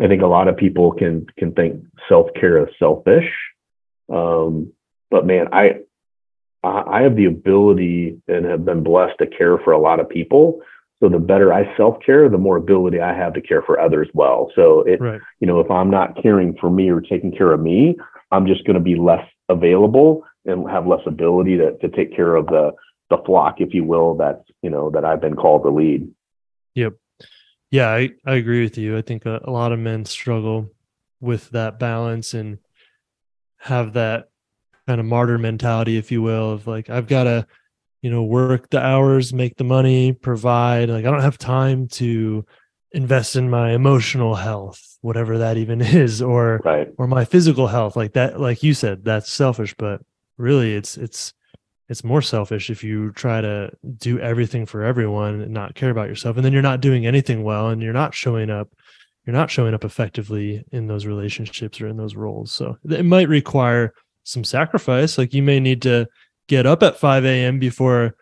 [0.00, 3.30] I think a lot of people can can think self care is selfish,
[4.10, 4.72] um,
[5.10, 5.80] but man, I
[6.62, 10.60] I have the ability and have been blessed to care for a lot of people.
[11.02, 14.08] So the better I self care, the more ability I have to care for others
[14.12, 14.52] well.
[14.54, 15.20] So it, right.
[15.40, 17.96] you know, if I'm not caring for me or taking care of me,
[18.30, 22.36] I'm just going to be less available and have less ability to to take care
[22.36, 22.72] of the
[23.08, 26.08] the flock, if you will, that's you know that I've been called to lead.
[26.74, 26.94] Yep.
[27.70, 28.98] Yeah, I, I agree with you.
[28.98, 30.70] I think a, a lot of men struggle
[31.20, 32.58] with that balance and
[33.58, 34.30] have that
[34.88, 37.46] kind of martyr mentality, if you will, of like, I've got to,
[38.02, 40.88] you know, work the hours, make the money, provide.
[40.88, 42.44] Like, I don't have time to
[42.92, 46.88] invest in my emotional health, whatever that even is, or, right.
[46.98, 47.96] or my physical health.
[47.96, 50.00] Like that, like you said, that's selfish, but
[50.38, 51.34] really it's, it's,
[51.90, 56.08] it's more selfish if you try to do everything for everyone and not care about
[56.08, 58.68] yourself and then you're not doing anything well and you're not showing up
[59.26, 63.28] you're not showing up effectively in those relationships or in those roles so it might
[63.28, 66.06] require some sacrifice like you may need to
[66.50, 68.16] get up at 5 a.m before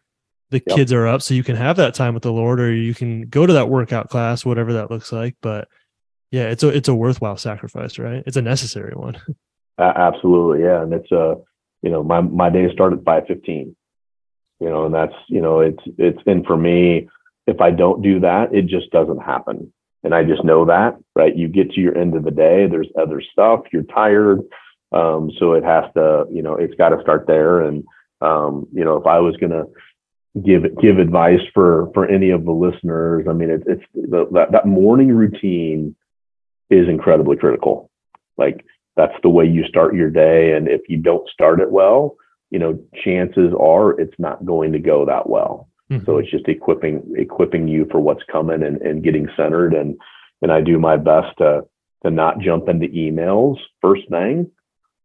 [0.50, 0.76] the yep.
[0.76, 3.22] kids are up so you can have that time with the lord or you can
[3.22, 5.68] go to that workout class whatever that looks like but
[6.30, 9.16] yeah it's a it's a worthwhile sacrifice right it's a necessary one
[9.78, 11.36] uh, absolutely yeah and it's a
[11.82, 13.76] you know, my my day started at five fifteen.
[14.60, 17.08] You know, and that's you know, it's it's and for me,
[17.46, 19.72] if I don't do that, it just doesn't happen.
[20.04, 21.34] And I just know that, right?
[21.34, 24.40] You get to your end of the day, there's other stuff, you're tired.
[24.92, 27.62] Um, so it has to, you know, it's got to start there.
[27.62, 27.84] And
[28.20, 29.64] um, you know, if I was gonna
[30.44, 34.52] give give advice for for any of the listeners, I mean, it, it's the, that
[34.52, 35.94] that morning routine
[36.70, 37.90] is incredibly critical.
[38.36, 38.64] Like
[38.96, 40.52] that's the way you start your day.
[40.54, 42.16] And if you don't start it well,
[42.50, 45.68] you know, chances are it's not going to go that well.
[45.90, 46.04] Mm-hmm.
[46.04, 49.72] So it's just equipping equipping you for what's coming and, and getting centered.
[49.72, 49.96] And
[50.42, 51.62] and I do my best to
[52.04, 54.50] to not jump into emails first thing,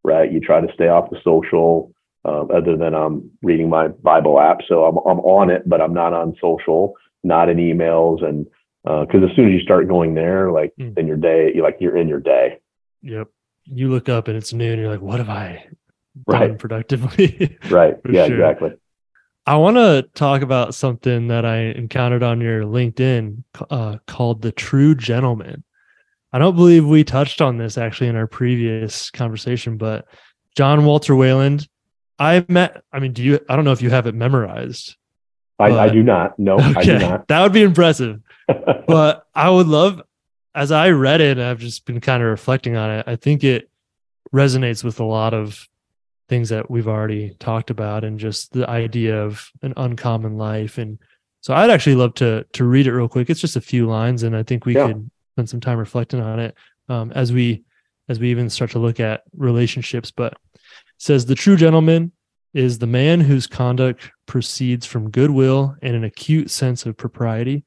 [0.02, 0.30] right?
[0.30, 1.93] You try to stay off the social,
[2.24, 4.58] uh, other than I'm reading my Bible app.
[4.68, 8.46] So I'm I'm on it, but I'm not on social, not in emails, and
[8.82, 10.96] because uh, as soon as you start going there, like mm.
[10.98, 12.60] in your day, you like you're in your day.
[13.02, 13.28] Yep
[13.66, 14.78] you look up and it's noon.
[14.78, 15.66] You're like, what have I
[16.28, 16.58] done right.
[16.58, 17.58] productively?
[17.70, 17.96] right.
[18.08, 18.36] yeah, sure.
[18.36, 18.72] exactly.
[19.46, 24.52] I want to talk about something that I encountered on your LinkedIn uh, called the
[24.52, 25.64] True Gentleman.
[26.32, 30.06] I don't believe we touched on this actually in our previous conversation, but
[30.56, 31.68] John Walter Wayland,
[32.18, 32.82] I met.
[32.92, 33.40] I mean, do you?
[33.48, 34.96] I don't know if you have it memorized.
[35.58, 36.38] I, but, I do not.
[36.38, 36.74] No, okay.
[36.76, 37.28] I do not.
[37.28, 38.20] That would be impressive.
[38.86, 40.02] but I would love
[40.54, 43.04] as I read it, I've just been kind of reflecting on it.
[43.08, 43.70] I think it
[44.32, 45.68] resonates with a lot of
[46.28, 50.78] things that we've already talked about and just the idea of an uncommon life.
[50.78, 50.98] And
[51.40, 53.28] so I'd actually love to to read it real quick.
[53.28, 54.86] It's just a few lines, and I think we yeah.
[54.86, 56.54] could spend some time reflecting on it
[56.88, 57.64] um, as we
[58.08, 60.10] as we even start to look at relationships.
[60.10, 60.38] But
[61.04, 62.10] says the true gentleman
[62.54, 67.62] is the man whose conduct proceeds from goodwill and an acute sense of propriety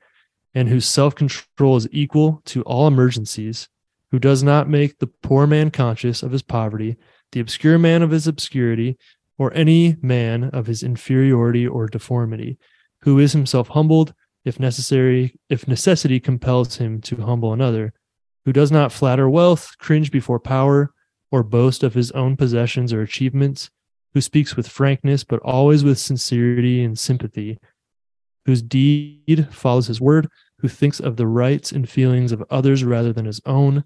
[0.55, 3.69] and whose self control is equal to all emergencies,
[4.09, 6.97] who does not make the poor man conscious of his poverty,
[7.31, 8.97] the obscure man of his obscurity,
[9.37, 12.57] or any man of his inferiority or deformity,
[13.01, 17.93] who is himself humbled, if necessary, if necessity compels him to humble another,
[18.45, 20.91] who does not flatter wealth, cringe before power,
[21.31, 23.69] or boast of his own possessions or achievements,
[24.13, 27.59] who speaks with frankness, but always with sincerity and sympathy,
[28.45, 33.13] whose deed follows his word, who thinks of the rights and feelings of others rather
[33.13, 33.83] than his own,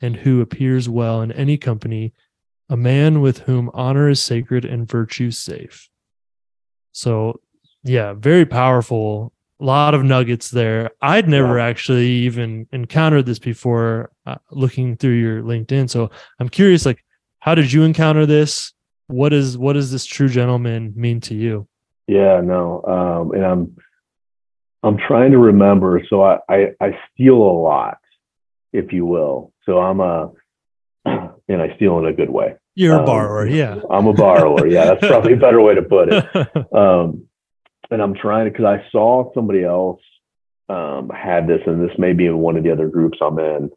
[0.00, 2.12] and who appears well in any company,
[2.68, 5.88] a man with whom honor is sacred and virtue safe.
[6.92, 7.40] So,
[7.82, 9.32] yeah, very powerful.
[9.60, 10.90] A lot of nuggets there.
[11.02, 11.66] I'd never yeah.
[11.66, 15.90] actually even encountered this before uh, looking through your LinkedIn.
[15.90, 17.04] So, I'm curious like
[17.40, 18.72] how did you encounter this?
[19.08, 21.66] What is what does this true gentleman mean to you?
[22.06, 22.82] Yeah, no.
[22.84, 23.76] Um and I'm
[24.82, 26.02] I'm trying to remember.
[26.08, 27.98] So I, I, I steal a lot,
[28.72, 29.52] if you will.
[29.66, 30.30] So I'm a,
[31.04, 32.54] and I steal in a good way.
[32.74, 33.80] You're um, a borrower, yeah.
[33.90, 34.86] I'm a borrower, yeah.
[34.86, 36.24] That's probably a better way to put it.
[36.74, 37.26] Um,
[37.90, 40.00] and I'm trying to because I saw somebody else
[40.68, 43.70] um, had this, and this may be in one of the other groups I'm in.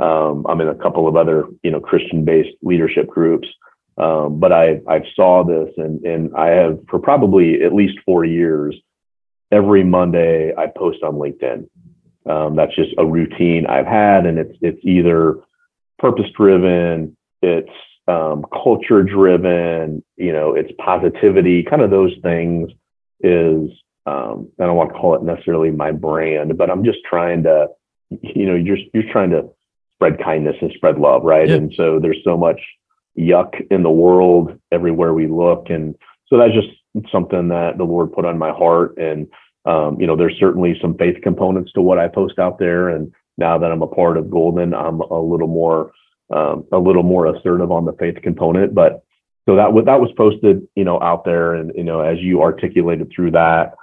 [0.00, 3.48] Um, I'm in a couple of other, you know, Christian-based leadership groups.
[3.98, 8.24] Um, but I I saw this, and and I have for probably at least four
[8.24, 8.74] years
[9.52, 11.68] every Monday I post on LinkedIn.
[12.26, 15.40] Um, that's just a routine I've had, and it's it's either
[15.98, 17.70] purpose driven, it's
[18.08, 22.70] um, culture driven, you know, it's positivity, kind of those things.
[23.22, 23.70] Is
[24.06, 27.68] um, I don't want to call it necessarily my brand, but I'm just trying to,
[28.22, 29.48] you know, you're you're trying to
[29.94, 31.48] spread kindness and spread love, right?
[31.48, 31.56] Yeah.
[31.56, 32.60] And so there's so much
[33.18, 35.94] yuck in the world everywhere we look, and
[36.28, 36.68] so that's just
[37.12, 38.96] something that the Lord put on my heart.
[38.98, 39.28] And,
[39.64, 42.88] um, you know, there's certainly some faith components to what I post out there.
[42.88, 45.92] And now that I'm a part of Golden, I'm a little more,
[46.34, 48.74] um, a little more assertive on the faith component.
[48.74, 49.02] But
[49.46, 51.54] so that was, that was posted, you know, out there.
[51.54, 53.74] And, you know, as you articulated through that,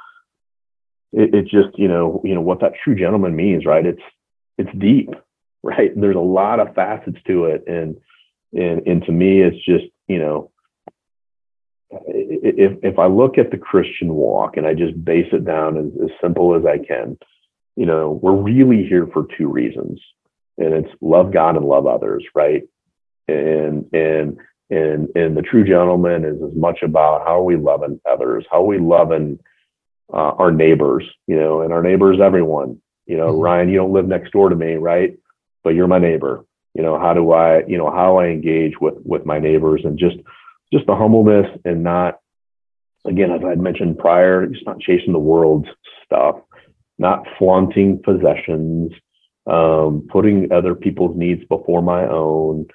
[1.13, 3.86] it, it just, you know, you know, what that true gentleman means, right?
[3.86, 4.02] It's,
[4.58, 5.10] it's deep,
[5.63, 5.91] right?
[5.96, 7.63] There's a lot of facets to it.
[7.67, 7.98] And,
[8.54, 10.52] and, and to me, it's just, you know,
[11.89, 15.86] if if I look at the Christian walk and I just base it down as,
[16.04, 17.17] as simple as I can,
[17.76, 20.02] you know, we're really here for two reasons.
[20.58, 22.63] And it's love God and love others, right?
[23.28, 24.38] And and
[24.69, 28.62] and and the true gentleman is as much about how are we loving others, how
[28.62, 29.39] are we loving
[30.13, 32.82] uh, our neighbors, you know, and our neighbors, everyone.
[33.06, 33.41] You know, mm-hmm.
[33.41, 35.17] Ryan, you don't live next door to me, right?
[35.63, 36.45] But you're my neighbor.
[36.73, 39.97] You know, how do I, you know, how I engage with with my neighbors and
[39.97, 40.17] just
[40.71, 42.19] just the humbleness and not,
[43.06, 45.69] again, as I'd mentioned prior, just not chasing the world's
[46.06, 46.36] stuff,
[46.97, 48.91] not flaunting possessions,
[49.47, 52.67] um, putting other people's needs before my own,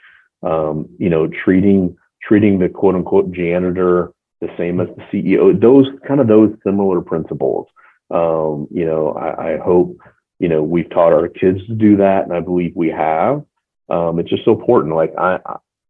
[0.43, 5.59] um, you know, treating treating the quote unquote janitor the same as the CEO.
[5.59, 7.69] Those kind of those similar principles.
[8.11, 9.97] Um, you know, I, I, hope
[10.39, 13.45] you know we've taught our kids to do that, and I believe we have.
[13.89, 14.95] Um, it's just so important.
[14.95, 15.39] Like I,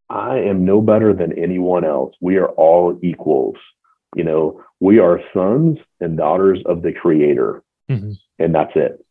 [0.08, 2.14] I am no better than anyone else.
[2.20, 3.56] We are all equals.
[4.14, 7.62] You know, we are sons and daughters of the creator.
[7.90, 8.12] Mm-hmm.
[8.38, 9.04] And that's it.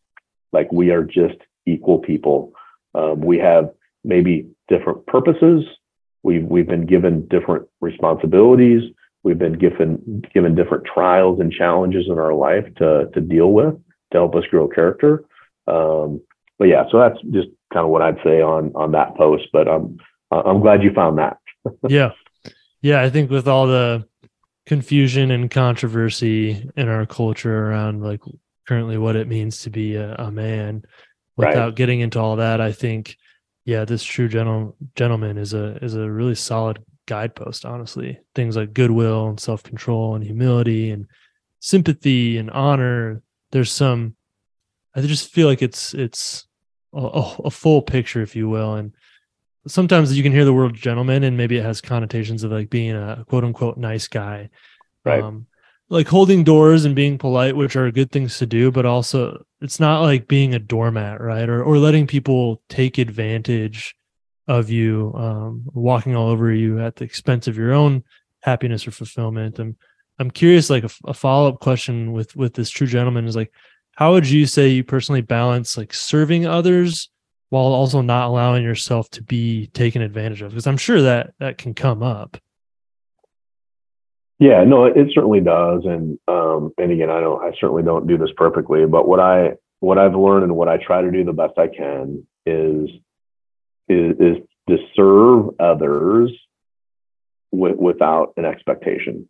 [0.52, 2.52] Like we are just equal people.
[2.94, 3.70] Um, we have
[4.04, 5.64] maybe different purposes.
[6.22, 8.82] We've, we've been given different responsibilities.
[9.22, 13.74] We've been given, given different trials and challenges in our life to, to deal with
[14.12, 15.24] to help us grow character.
[15.66, 16.20] Um,
[16.58, 19.68] but yeah, so that's just kind of what I'd say on, on that post, but
[19.68, 19.98] um,
[20.30, 21.38] I'm glad you found that.
[21.88, 22.12] yeah.
[22.80, 23.00] Yeah.
[23.00, 24.06] I think with all the
[24.66, 28.20] confusion and controversy in our culture around like
[28.66, 30.84] currently what it means to be a, a man,
[31.36, 31.74] without right.
[31.74, 33.16] getting into all that, I think,
[33.64, 38.18] yeah, this true gentle, gentleman is a is a really solid guidepost, honestly.
[38.34, 41.06] Things like goodwill and self-control and humility and
[41.60, 43.22] sympathy and honor.
[43.50, 44.16] There's some
[44.94, 46.46] I just feel like it's it's
[46.92, 46.98] a,
[47.44, 48.74] a full picture, if you will.
[48.74, 48.92] And
[49.66, 52.94] sometimes you can hear the word gentleman and maybe it has connotations of like being
[52.94, 54.50] a quote unquote nice guy.
[55.04, 55.22] Right.
[55.22, 55.46] Um,
[55.92, 59.78] like holding doors and being polite, which are good things to do, but also it's
[59.78, 61.48] not like being a doormat, right?
[61.48, 63.94] Or or letting people take advantage
[64.48, 68.04] of you, um, walking all over you at the expense of your own
[68.40, 69.58] happiness or fulfillment.
[69.58, 69.76] I'm
[70.18, 73.52] I'm curious, like a, a follow up question with with this true gentleman is like,
[73.94, 77.10] how would you say you personally balance like serving others
[77.50, 81.58] while also not allowing yourself to be taken advantage of because i'm sure that that
[81.58, 82.38] can come up
[84.42, 88.18] yeah no it certainly does and um and again i don't i certainly don't do
[88.18, 91.32] this perfectly but what i what i've learned and what i try to do the
[91.32, 92.88] best i can is
[93.88, 94.36] is, is
[94.68, 96.30] to serve others
[97.50, 99.28] with, without an expectation.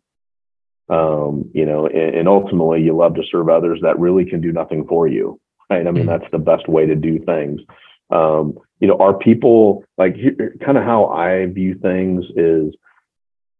[0.89, 4.51] Um you know and, and ultimately you love to serve others that really can do
[4.51, 5.39] nothing for you
[5.69, 5.87] right?
[5.87, 6.19] I mean mm-hmm.
[6.19, 7.61] that's the best way to do things.
[8.09, 10.15] Um, you know, are people like
[10.63, 12.75] kind of how I view things is,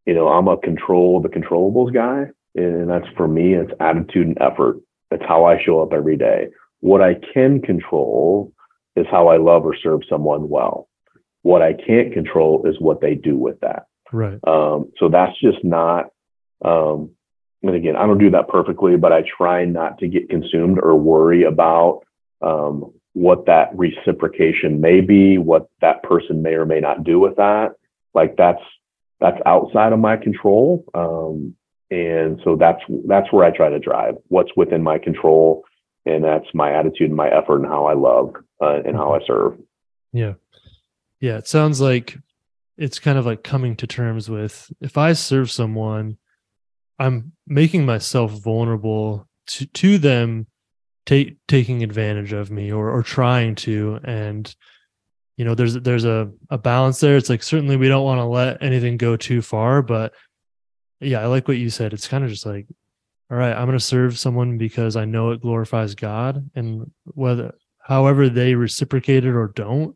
[0.06, 2.26] you know, I'm a control the controllables guy,
[2.56, 3.54] and that's for me.
[3.54, 4.80] It's attitude and effort.
[5.10, 6.47] That's how I show up every day.
[6.82, 8.51] What I can control
[8.95, 10.88] is how I love or serve someone well.
[11.41, 13.88] What I can't control is what they do with that.
[14.12, 14.39] Right.
[14.47, 16.08] Um, so that's just not.
[16.64, 17.12] Um,
[17.64, 20.95] and again, I don't do that perfectly, but I try not to get consumed or
[20.95, 22.01] worry about
[22.41, 27.38] um, what that reciprocation may be, what that person may or may not do with
[27.38, 27.76] that.
[28.14, 28.62] Like that's
[29.24, 30.84] that's outside of my control.
[30.94, 31.56] Um,
[31.90, 35.64] and so that's that's where I try to drive what's within my control,
[36.06, 39.20] and that's my attitude and my effort and how I love uh, and how I
[39.26, 39.58] serve.
[40.12, 40.34] Yeah,
[41.22, 41.38] yeah.
[41.38, 42.18] It sounds like
[42.78, 46.18] it's kind of like coming to terms with if I serve someone,
[47.00, 50.48] I'm making myself vulnerable to to them
[51.06, 54.54] take taking advantage of me or or trying to and
[55.38, 58.26] you know there's there's a a balance there it's like certainly we don't want to
[58.26, 60.14] let anything go too far but
[61.00, 62.68] yeah i like what you said it's kind of just like
[63.32, 67.54] all right i'm going to serve someone because i know it glorifies god and whether
[67.80, 69.96] however they reciprocate it or don't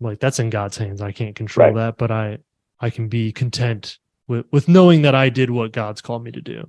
[0.00, 1.76] like that's in god's hands i can't control right.
[1.76, 2.38] that but i
[2.80, 6.40] i can be content with with knowing that i did what god's called me to
[6.40, 6.68] do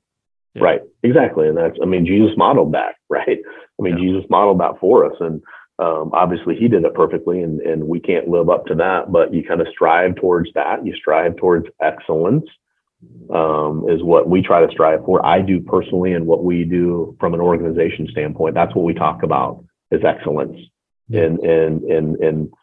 [0.58, 0.64] yeah.
[0.64, 0.82] Right.
[1.04, 1.48] Exactly.
[1.48, 3.38] And that's, I mean, Jesus modeled that, right?
[3.38, 4.04] I mean, yeah.
[4.04, 5.16] Jesus modeled that for us.
[5.20, 5.42] And
[5.80, 9.34] um, obviously he did it perfectly and, and we can't live up to that, but
[9.34, 10.86] you kind of strive towards that.
[10.86, 12.46] You strive towards excellence
[13.34, 15.24] um, is what we try to strive for.
[15.26, 19.22] I do personally, and what we do from an organization standpoint, that's what we talk
[19.24, 20.60] about is excellence.
[21.08, 21.22] Yeah.
[21.22, 22.54] And, and, and, and,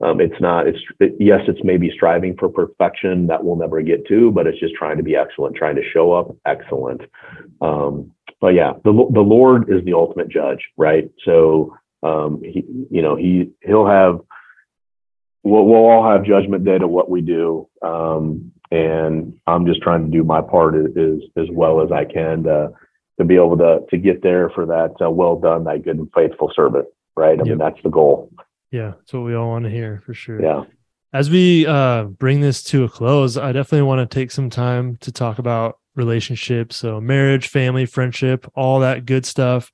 [0.00, 4.06] um, it's not, it's, it, yes, it's maybe striving for perfection that we'll never get
[4.06, 7.00] to, but it's just trying to be excellent, trying to show up excellent.
[7.60, 11.10] Um, but yeah, the, the Lord is the ultimate judge, right?
[11.24, 14.20] So, um, he, you know, he, he'll have,
[15.42, 17.68] we'll, we'll all have judgment day to what we do.
[17.82, 22.44] Um, and I'm just trying to do my part as, as well as I can
[22.44, 22.72] to,
[23.18, 26.10] to be able to, to get there for that, uh, well done, that good and
[26.14, 26.86] faithful servant,
[27.16, 27.40] right?
[27.40, 27.46] I yep.
[27.46, 28.30] mean, that's the goal.
[28.70, 30.42] Yeah, that's what we all want to hear for sure.
[30.42, 30.64] Yeah.
[31.12, 34.98] As we uh, bring this to a close, I definitely want to take some time
[34.98, 36.76] to talk about relationships.
[36.76, 39.72] So, marriage, family, friendship, all that good stuff.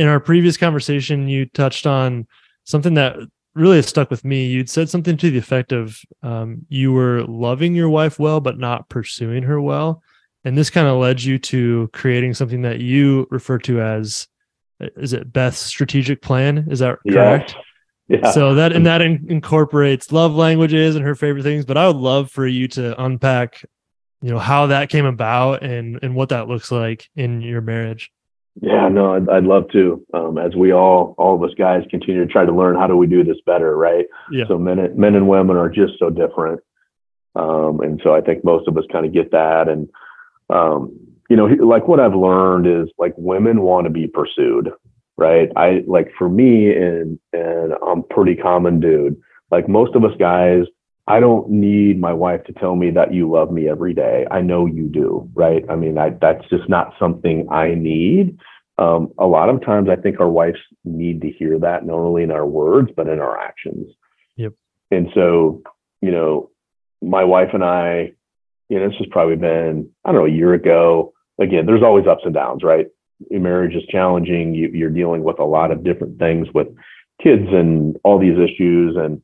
[0.00, 2.26] In our previous conversation, you touched on
[2.64, 3.16] something that
[3.54, 4.46] really stuck with me.
[4.46, 8.58] You'd said something to the effect of um, you were loving your wife well, but
[8.58, 10.02] not pursuing her well.
[10.42, 14.26] And this kind of led you to creating something that you refer to as
[14.80, 16.68] is it Beth's strategic plan?
[16.70, 17.54] Is that correct?
[18.08, 18.20] Yes.
[18.22, 18.30] Yeah.
[18.30, 21.66] So that and that in, incorporates love languages and her favorite things.
[21.66, 23.62] But I would love for you to unpack,
[24.22, 28.10] you know, how that came about and and what that looks like in your marriage.
[28.60, 30.04] Yeah, no, I'd, I'd love to.
[30.12, 32.96] Um, as we all, all of us guys, continue to try to learn how do
[32.96, 34.06] we do this better, right?
[34.30, 34.44] Yeah.
[34.48, 36.60] So men, men and women are just so different,
[37.36, 39.68] um, and so I think most of us kind of get that.
[39.68, 39.88] And
[40.50, 40.98] um,
[41.30, 44.70] you know, like what I've learned is like women want to be pursued,
[45.16, 45.50] right?
[45.56, 49.16] I like for me and and I'm pretty common dude.
[49.50, 50.64] Like most of us guys,
[51.10, 54.26] I don't need my wife to tell me that you love me every day.
[54.30, 55.64] I know you do, right?
[55.68, 58.38] I mean, I that's just not something I need.
[58.78, 62.22] Um, a lot of times, I think our wives need to hear that not only
[62.22, 63.92] in our words but in our actions.
[64.36, 64.52] Yep.
[64.90, 65.62] And so,
[66.00, 66.50] you know,
[67.02, 68.12] my wife and I,
[68.68, 71.12] you know, this has probably been I don't know a year ago.
[71.40, 72.86] Again, there's always ups and downs, right?
[73.28, 74.54] your marriage is challenging.
[74.54, 76.68] You, you're dealing with a lot of different things with
[77.22, 78.96] kids and all these issues.
[78.96, 79.20] And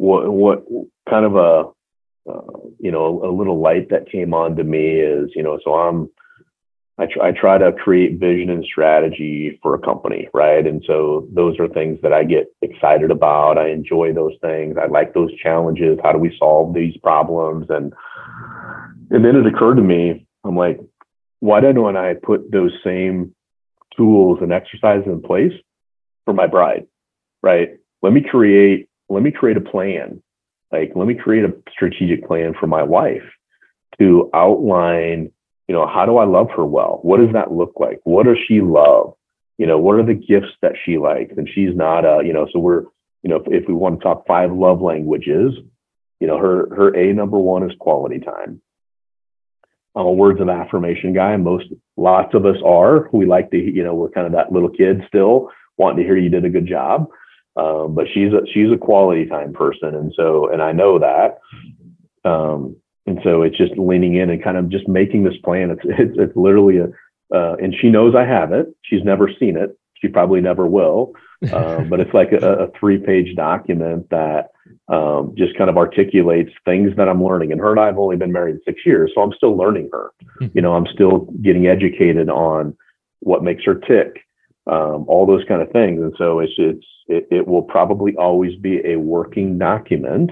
[0.00, 0.64] what what
[1.08, 5.28] kind of a uh, you know a little light that came on to me is
[5.34, 6.08] you know so I'm
[6.98, 10.66] I try, I try to create vision and strategy for a company, right?
[10.66, 13.56] And so those are things that I get excited about.
[13.56, 14.76] I enjoy those things.
[14.76, 15.98] I like those challenges.
[16.02, 17.66] How do we solve these problems?
[17.70, 17.94] And
[19.10, 20.78] and then it occurred to me, I'm like,
[21.40, 23.34] why don't I put those same
[23.96, 25.52] tools and exercises in place
[26.24, 26.86] for my bride?
[27.42, 27.70] Right.
[28.02, 30.22] Let me create, let me create a plan.
[30.72, 33.24] Like, let me create a strategic plan for my wife
[33.98, 35.32] to outline,
[35.68, 37.00] you know, how do I love her well?
[37.02, 38.00] What does that look like?
[38.04, 39.14] What does she love?
[39.58, 41.34] You know, what are the gifts that she likes?
[41.36, 42.84] And she's not a, you know, so we're,
[43.22, 45.54] you know, if, if we want to talk five love languages,
[46.20, 48.62] you know, her her A number one is quality time.
[49.96, 51.36] I'm a words of affirmation guy.
[51.36, 53.10] Most lots of us are.
[53.12, 56.16] We like to, you know, we're kind of that little kid still wanting to hear
[56.16, 57.08] you did a good job.
[57.56, 61.38] Um, but she's a she's a quality time person, and so and I know that.
[62.24, 62.76] Um,
[63.06, 65.70] and so it's just leaning in and kind of just making this plan.
[65.70, 66.88] It's it's, it's literally a
[67.34, 68.66] uh, and she knows I have it.
[68.82, 69.76] She's never seen it.
[69.94, 71.12] She probably never will.
[71.52, 74.50] Um, but it's like a, a three page document that
[74.88, 77.52] um, just kind of articulates things that I'm learning.
[77.52, 80.10] And her and I have only been married six years, so I'm still learning her.
[80.40, 80.46] Mm-hmm.
[80.54, 82.76] You know, I'm still getting educated on
[83.20, 84.20] what makes her tick,
[84.70, 86.00] um, all those kind of things.
[86.00, 90.30] And so it's it's it, it will probably always be a working document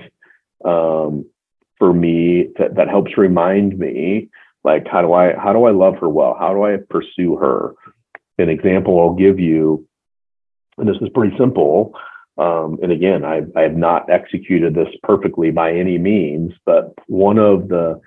[0.64, 1.26] um,
[1.78, 4.30] for me that, that helps remind me
[4.62, 6.36] like how do I how do I love her well?
[6.39, 7.74] How do I pursue her?
[8.39, 9.86] An example I'll give you,
[10.78, 11.93] and this is pretty simple.
[12.36, 17.36] Um, and again, I, I have not executed this perfectly by any means, but one
[17.36, 18.01] of the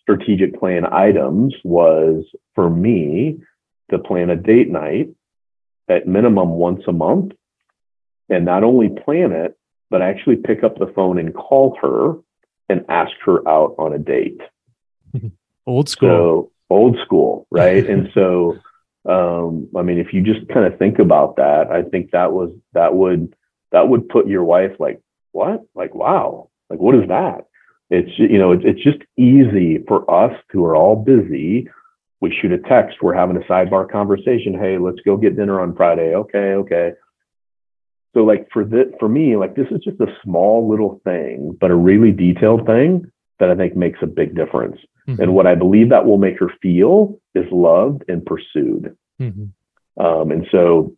[0.00, 2.24] strategic plan items was
[2.54, 3.40] for me
[3.90, 5.08] to plan a date night
[5.88, 7.32] at minimum once a month
[8.28, 9.56] and not only plan it,
[9.90, 12.16] but actually pick up the phone and call her
[12.68, 14.40] and ask her out on a date.
[15.66, 16.08] Old school.
[16.08, 17.86] So, old school, right?
[17.88, 18.58] and so,
[19.08, 22.50] um, I mean, if you just kind of think about that, I think that was
[22.72, 23.34] that would
[23.72, 25.00] that would put your wife like,
[25.32, 25.62] what?
[25.74, 27.46] Like, wow, like what is that?
[27.90, 31.68] It's you know, it's it's just easy for us who are all busy.
[32.20, 33.02] We shoot a text.
[33.02, 34.58] We're having a sidebar conversation.
[34.58, 36.14] Hey, let's go get dinner on Friday.
[36.14, 36.92] Okay, okay.
[38.14, 41.70] So like for the for me, like this is just a small little thing, but
[41.70, 43.10] a really detailed thing
[43.40, 44.78] that I think makes a big difference.
[45.08, 45.22] Mm-hmm.
[45.22, 48.96] And what I believe that will make her feel is loved and pursued.
[49.20, 50.04] Mm-hmm.
[50.04, 50.96] Um, and so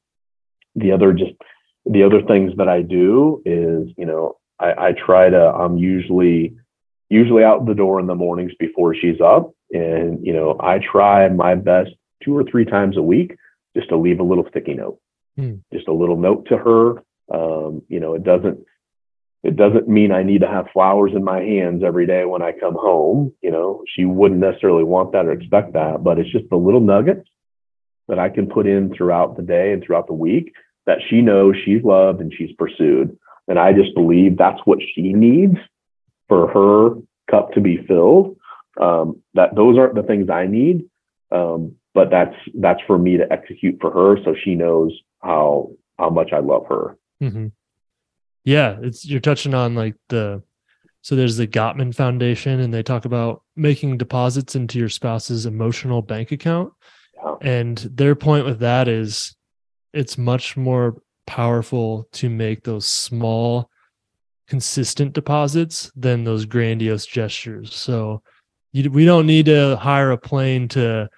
[0.74, 1.32] the other just
[1.86, 6.56] the other things that I do is, you know, I, I try to, I'm usually
[7.08, 9.52] usually out the door in the mornings before she's up.
[9.70, 11.90] And, you know, I try my best
[12.22, 13.36] two or three times a week
[13.76, 15.00] just to leave a little sticky note,
[15.38, 15.60] mm.
[15.72, 17.02] just a little note to her.
[17.32, 18.64] Um, you know, it doesn't
[19.42, 22.52] it doesn't mean I need to have flowers in my hands every day when I
[22.52, 23.32] come home.
[23.42, 26.80] You know, she wouldn't necessarily want that or expect that, but it's just the little
[26.80, 27.28] nuggets
[28.08, 30.52] that I can put in throughout the day and throughout the week
[30.86, 33.16] that she knows she's loved and she's pursued.
[33.48, 35.56] And I just believe that's what she needs
[36.28, 37.00] for her
[37.30, 38.36] cup to be filled.
[38.80, 40.84] Um, that those aren't the things I need,
[41.30, 46.10] um, but that's that's for me to execute for her, so she knows how how
[46.10, 46.96] much I love her.
[47.22, 47.48] Mm-hmm
[48.46, 50.42] yeah it's you're touching on like the
[51.02, 56.00] so there's the gottman foundation and they talk about making deposits into your spouse's emotional
[56.00, 56.72] bank account
[57.16, 57.34] yeah.
[57.42, 59.36] and their point with that is
[59.92, 60.96] it's much more
[61.26, 63.68] powerful to make those small
[64.46, 68.22] consistent deposits than those grandiose gestures so
[68.76, 71.08] you, we don't need to hire a plane to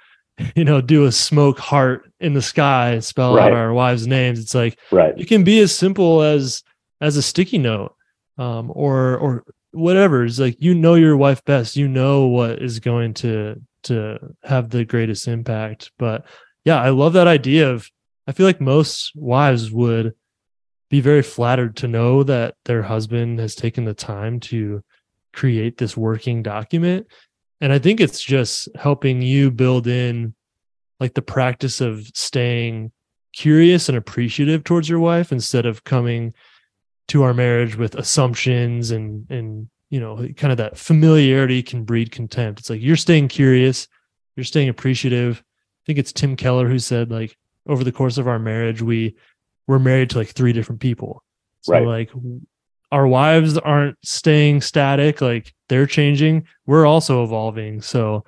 [0.54, 3.50] you know do a smoke heart in the sky spell right.
[3.50, 4.40] out our wives names.
[4.40, 5.14] It's like right.
[5.16, 6.62] it can be as simple as
[7.00, 7.94] as a sticky note
[8.38, 10.24] um, or or whatever.
[10.24, 11.76] It's like you know your wife best.
[11.76, 15.92] You know what is going to to have the greatest impact.
[15.98, 16.26] But
[16.68, 17.90] yeah i love that idea of
[18.26, 20.14] i feel like most wives would
[20.90, 24.82] be very flattered to know that their husband has taken the time to
[25.32, 27.06] create this working document
[27.60, 30.34] and i think it's just helping you build in
[31.00, 32.90] like the practice of staying
[33.32, 36.34] curious and appreciative towards your wife instead of coming
[37.08, 42.10] to our marriage with assumptions and and you know kind of that familiarity can breed
[42.10, 42.60] contempt.
[42.60, 43.88] It's like you're staying curious
[44.36, 45.38] you're staying appreciative.
[45.38, 47.36] I think it's tim keller who said like
[47.66, 49.16] over the course of our marriage we
[49.66, 51.22] we're married to like three different people.
[51.62, 51.86] So right.
[51.86, 52.10] like
[52.90, 58.24] our wives aren't staying static like they're changing we're also evolving so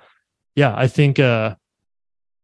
[0.55, 1.55] yeah i think uh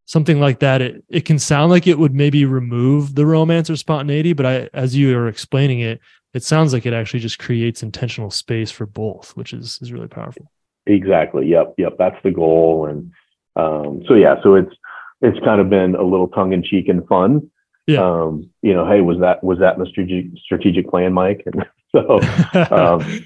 [0.06, 3.76] something like that it, it can sound like it would maybe remove the romance or
[3.76, 6.00] spontaneity but i as you are explaining it
[6.38, 10.08] it sounds like it actually just creates intentional space for both, which is is really
[10.08, 10.52] powerful.
[10.86, 11.48] Exactly.
[11.48, 11.76] Yep.
[11.78, 11.96] Yep.
[11.98, 12.86] That's the goal.
[12.86, 13.12] And
[13.56, 14.74] um, so yeah, so it's
[15.22, 17.50] it's kind of been a little tongue in cheek and fun.
[17.88, 18.06] Yeah.
[18.06, 21.44] Um, you know, hey, was that was that my strategic strategic plan, Mike?
[21.46, 22.20] And so
[22.72, 23.26] um,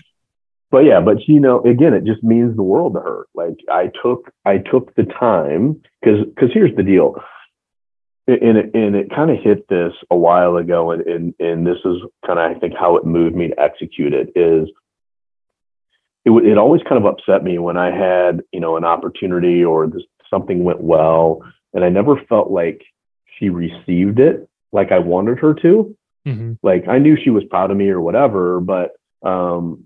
[0.71, 3.27] but yeah, but you know, again, it just means the world to her.
[3.35, 7.15] Like I took I took the time because because here's the deal
[8.27, 11.77] and it, and it kind of hit this a while ago, and, and, and this
[11.83, 14.69] is kind of, I think, how it moved me to execute it is
[16.23, 19.87] it, it always kind of upset me when I had, you know, an opportunity or
[19.87, 21.41] this, something went well,
[21.73, 22.81] and I never felt like
[23.37, 25.95] she received it like I wanted her to.
[26.27, 26.53] Mm-hmm.
[26.61, 28.91] Like I knew she was proud of me or whatever, but
[29.23, 29.85] um,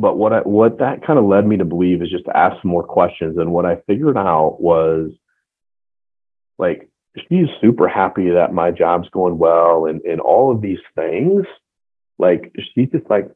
[0.00, 2.60] but what I what that kind of led me to believe is just to ask
[2.62, 3.36] some more questions.
[3.36, 5.10] And what I figured out was
[6.58, 6.88] like
[7.28, 11.44] she's super happy that my job's going well and, and all of these things.
[12.18, 13.30] Like she's just like,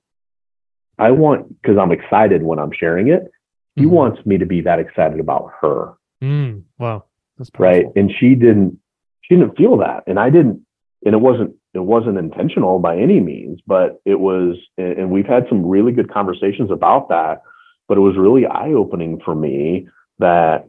[0.98, 3.30] I want because I'm excited when I'm sharing it.
[3.76, 3.90] He mm-hmm.
[3.90, 5.94] wants me to be that excited about her.
[6.22, 7.04] Mm, wow.
[7.36, 7.86] That's right.
[7.94, 8.78] And she didn't
[9.20, 10.04] she didn't feel that.
[10.06, 10.64] And I didn't
[11.04, 15.46] and it wasn't it wasn't intentional by any means, but it was, and we've had
[15.48, 17.42] some really good conversations about that.
[17.88, 20.68] But it was really eye opening for me that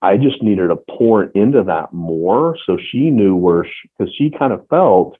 [0.00, 3.66] I just needed to pour into that more, so she knew where
[3.98, 5.16] because she, she kind of felt,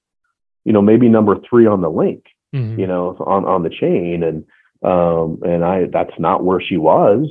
[0.64, 2.78] you know, maybe number three on the link, mm-hmm.
[2.78, 4.44] you know, on on the chain, and
[4.84, 7.28] um, and I that's not where she was,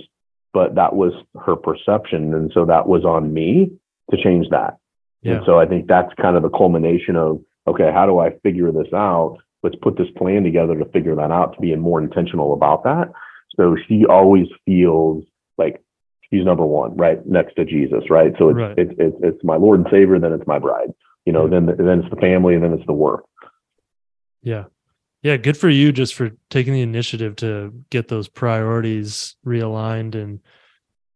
[0.53, 1.13] but that was
[1.45, 3.71] her perception, and so that was on me
[4.09, 4.77] to change that.
[5.21, 5.35] Yeah.
[5.35, 8.71] And so I think that's kind of the culmination of okay, how do I figure
[8.71, 9.37] this out?
[9.63, 13.11] Let's put this plan together to figure that out, to be more intentional about that.
[13.55, 15.23] So she always feels
[15.57, 15.81] like
[16.29, 18.33] she's number one, right next to Jesus, right?
[18.39, 18.77] So it's right.
[18.77, 20.93] It's, it's it's my Lord and Savior, then it's my bride.
[21.25, 21.59] You know, yeah.
[21.59, 23.25] then then it's the family, and then it's the work.
[24.41, 24.65] Yeah,
[25.21, 25.37] yeah.
[25.37, 30.39] Good for you, just for taking the initiative to get those priorities realigned, and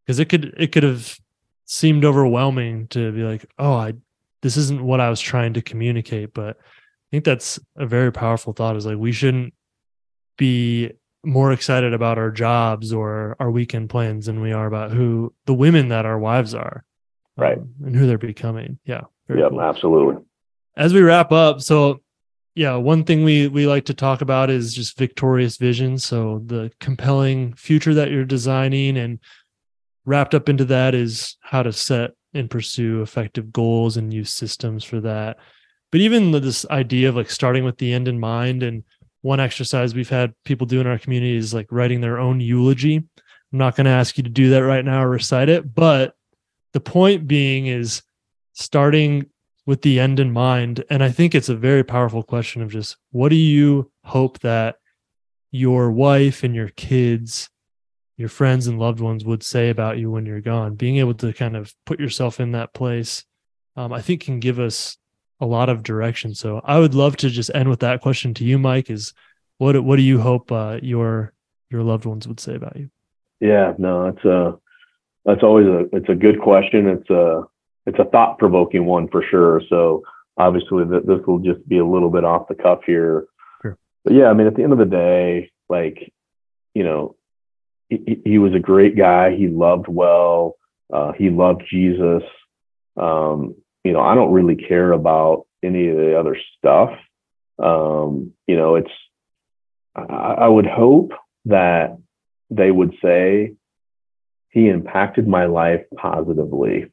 [0.04, 1.18] because it could it could have
[1.64, 3.94] seemed overwhelming to be like, oh, I
[4.42, 6.34] this isn't what I was trying to communicate.
[6.34, 8.76] But I think that's a very powerful thought.
[8.76, 9.54] Is like we shouldn't
[10.36, 10.92] be
[11.24, 15.54] more excited about our jobs or our weekend plans than we are about who the
[15.54, 16.84] women that our wives are,
[17.36, 18.78] right, um, and who they're becoming.
[18.84, 19.02] Yeah.
[19.28, 19.60] Yeah, cool.
[19.60, 20.22] absolutely.
[20.76, 22.00] As we wrap up, so
[22.54, 25.98] yeah, one thing we we like to talk about is just victorious vision.
[25.98, 29.18] So the compelling future that you're designing and
[30.06, 34.84] wrapped up into that is how to set and pursue effective goals and use systems
[34.84, 35.38] for that.
[35.90, 38.84] But even this idea of like starting with the end in mind and
[39.22, 42.96] one exercise we've had people do in our community is like writing their own eulogy.
[42.96, 46.14] I'm not going to ask you to do that right now or recite it, but
[46.72, 48.02] the point being is
[48.52, 49.26] starting
[49.64, 50.84] with the end in mind.
[50.90, 54.76] And I think it's a very powerful question of just what do you hope that
[55.50, 57.48] your wife and your kids
[58.16, 60.74] your friends and loved ones would say about you when you're gone.
[60.74, 63.24] Being able to kind of put yourself in that place
[63.76, 64.96] um, i think can give us
[65.38, 66.34] a lot of direction.
[66.34, 69.12] So i would love to just end with that question to you mike is
[69.58, 71.32] what what do you hope uh, your
[71.70, 72.90] your loved ones would say about you?
[73.40, 74.58] Yeah no it's a
[75.24, 76.88] that's always a it's a good question.
[76.88, 77.42] It's a
[77.84, 79.60] it's a thought provoking one for sure.
[79.68, 80.02] So
[80.38, 83.26] obviously this will just be a little bit off the cuff here.
[83.62, 83.76] Sure.
[84.04, 86.12] but yeah i mean at the end of the day like
[86.74, 87.16] you know
[87.88, 89.34] he, he was a great guy.
[89.34, 90.56] He loved well.
[90.92, 92.22] Uh, he loved Jesus.
[92.96, 96.90] Um, you know, I don't really care about any of the other stuff.
[97.58, 98.90] Um, you know, it's,
[99.94, 101.12] I, I would hope
[101.46, 101.98] that
[102.50, 103.54] they would say
[104.50, 106.90] he impacted my life positively.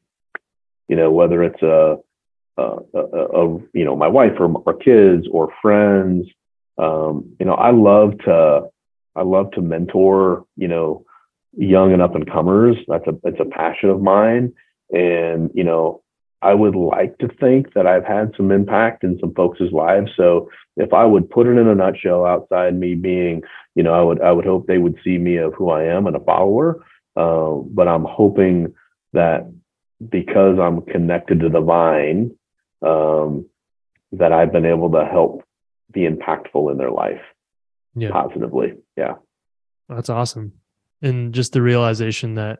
[0.87, 1.97] You know, whether it's a,
[2.57, 6.27] a, a, a you know, my wife or, kids or friends.
[6.77, 8.69] Um, you know, I love to
[9.15, 11.05] I love to mentor, you know,
[11.55, 12.77] young and up and comers.
[12.87, 14.53] That's a it's a passion of mine.
[14.91, 16.01] And, you know,
[16.41, 20.11] I would like to think that I've had some impact in some folks' lives.
[20.17, 23.43] So if I would put it in a nutshell outside me being,
[23.75, 26.07] you know, I would I would hope they would see me of who I am
[26.07, 26.83] and a follower.
[27.15, 28.73] Uh, but I'm hoping
[29.13, 29.49] that
[30.09, 32.35] because I'm connected to the vine,
[32.81, 33.45] um,
[34.11, 35.43] that I've been able to help
[35.91, 37.21] be impactful in their life
[37.95, 38.11] yeah.
[38.11, 38.73] positively.
[38.95, 39.15] Yeah.
[39.89, 40.53] That's awesome.
[41.01, 42.59] And just the realization that,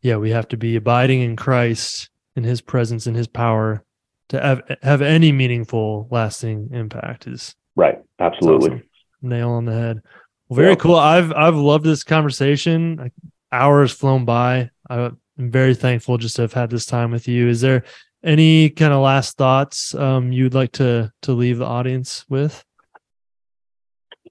[0.00, 3.84] yeah, we have to be abiding in Christ in his presence and his power
[4.30, 8.02] to have, have any meaningful lasting impact is right.
[8.18, 8.70] Absolutely.
[8.70, 8.88] Awesome.
[9.20, 10.02] Nail on the head.
[10.48, 10.76] Well, very yeah.
[10.76, 10.96] cool.
[10.96, 13.12] I've, I've loved this conversation.
[13.52, 14.70] Hours flown by.
[14.88, 17.48] I'm very thankful just to have had this time with you.
[17.48, 17.84] Is there
[18.24, 22.64] any kind of last thoughts um, you'd like to to leave the audience with?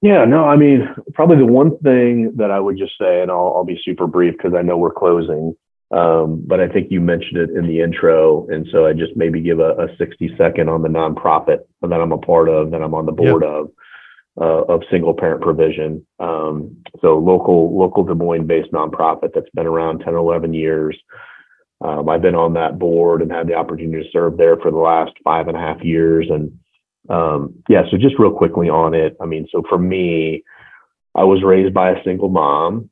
[0.01, 3.53] Yeah, no, I mean, probably the one thing that I would just say, and I'll,
[3.55, 5.55] I'll be super brief because I know we're closing,
[5.91, 8.47] um, but I think you mentioned it in the intro.
[8.47, 12.11] And so I just maybe give a, a 60 second on the nonprofit that I'm
[12.11, 13.51] a part of, that I'm on the board yep.
[13.51, 13.71] of,
[14.41, 16.05] uh, of single parent provision.
[16.19, 20.97] Um, so local, local Des Moines based nonprofit that's been around 10 or 11 years.
[21.81, 24.77] Um, I've been on that board and had the opportunity to serve there for the
[24.77, 26.27] last five and a half years.
[26.29, 26.57] And
[27.09, 29.17] um, yeah, so just real quickly on it.
[29.21, 30.43] I mean, so for me,
[31.15, 32.89] I was raised by a single mom.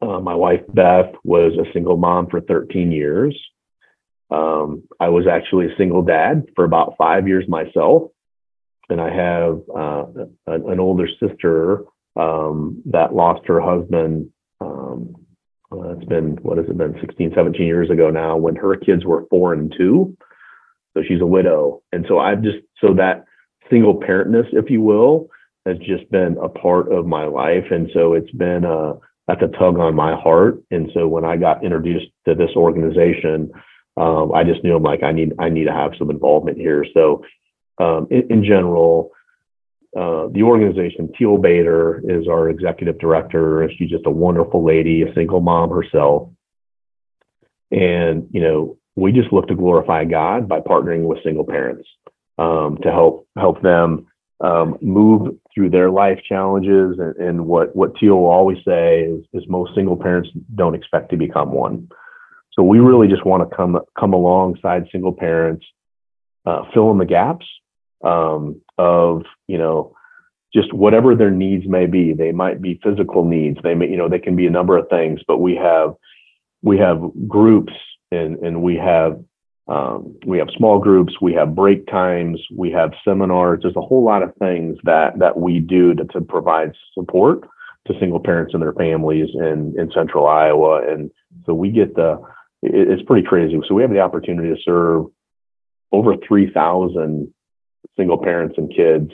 [0.00, 3.36] Uh, my wife Beth was a single mom for 13 years.
[4.30, 8.10] Um, I was actually a single dad for about five years myself,
[8.90, 10.04] and I have uh,
[10.46, 11.84] an, older sister
[12.14, 14.30] um, that lost her husband.
[14.60, 15.14] Um,
[15.72, 19.04] uh, it's been what has it been 16, 17 years ago now when her kids
[19.04, 20.16] were four and two.
[20.94, 21.82] So she's a widow.
[21.92, 23.24] And so I've just, so that
[23.70, 25.28] single parentness, if you will,
[25.66, 27.66] has just been a part of my life.
[27.70, 28.94] And so it's been a,
[29.26, 30.62] that's a tug on my heart.
[30.70, 33.50] And so when I got introduced to this organization,
[33.98, 36.86] um, I just knew I'm like, I need, I need to have some involvement here.
[36.94, 37.24] So
[37.78, 39.10] um, in, in, general,
[39.96, 43.70] uh, the organization, Teal Bader is our executive director.
[43.76, 46.30] She's just a wonderful lady, a single mom herself.
[47.70, 51.88] And, you know, we just look to glorify God by partnering with single parents
[52.36, 54.06] um, to help help them
[54.40, 56.98] um, move through their life challenges.
[56.98, 61.10] And, and, what what Teal will always say is, is most single parents don't expect
[61.10, 61.88] to become one.
[62.52, 65.64] So we really just want to come come alongside single parents,
[66.44, 67.46] uh, fill in the gaps
[68.02, 69.94] um, of you know
[70.52, 72.14] just whatever their needs may be.
[72.14, 73.58] They might be physical needs.
[73.62, 75.20] They may you know they can be a number of things.
[75.28, 75.94] But we have
[76.62, 77.72] we have groups
[78.10, 79.22] and and we have
[79.68, 83.60] um, we have small groups, we have break times, we have seminars.
[83.62, 87.46] There's a whole lot of things that that we do to, to provide support
[87.86, 91.10] to single parents and their families in in central Iowa, and
[91.44, 92.18] so we get the
[92.62, 93.60] it, it's pretty crazy.
[93.68, 95.06] So we have the opportunity to serve
[95.92, 97.32] over three thousand
[97.96, 99.10] single parents and kids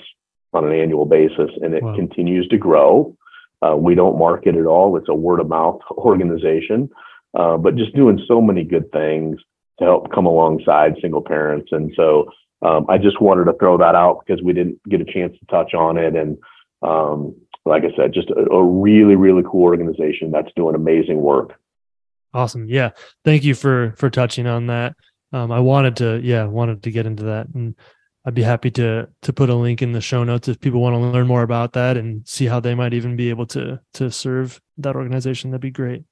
[0.52, 1.96] on an annual basis, and it wow.
[1.96, 3.16] continues to grow.
[3.60, 6.90] Uh, we don't market at all; it's a word of mouth organization,
[7.34, 9.40] uh, but just doing so many good things
[9.78, 11.68] to help come alongside single parents.
[11.72, 12.30] And so
[12.62, 15.46] um, I just wanted to throw that out because we didn't get a chance to
[15.46, 16.14] touch on it.
[16.14, 16.38] And
[16.82, 21.54] um, like I said, just a, a, really, really cool organization that's doing amazing work.
[22.32, 22.68] Awesome.
[22.68, 22.90] Yeah.
[23.24, 24.94] Thank you for for touching on that.
[25.32, 27.74] Um, I wanted to, yeah, wanted to get into that, and
[28.24, 30.94] I'd be happy to to put a link in the show notes if people want
[30.94, 34.10] to learn more about that and see how they might even be able to to
[34.10, 35.50] serve that organization.
[35.50, 36.04] That'd be great.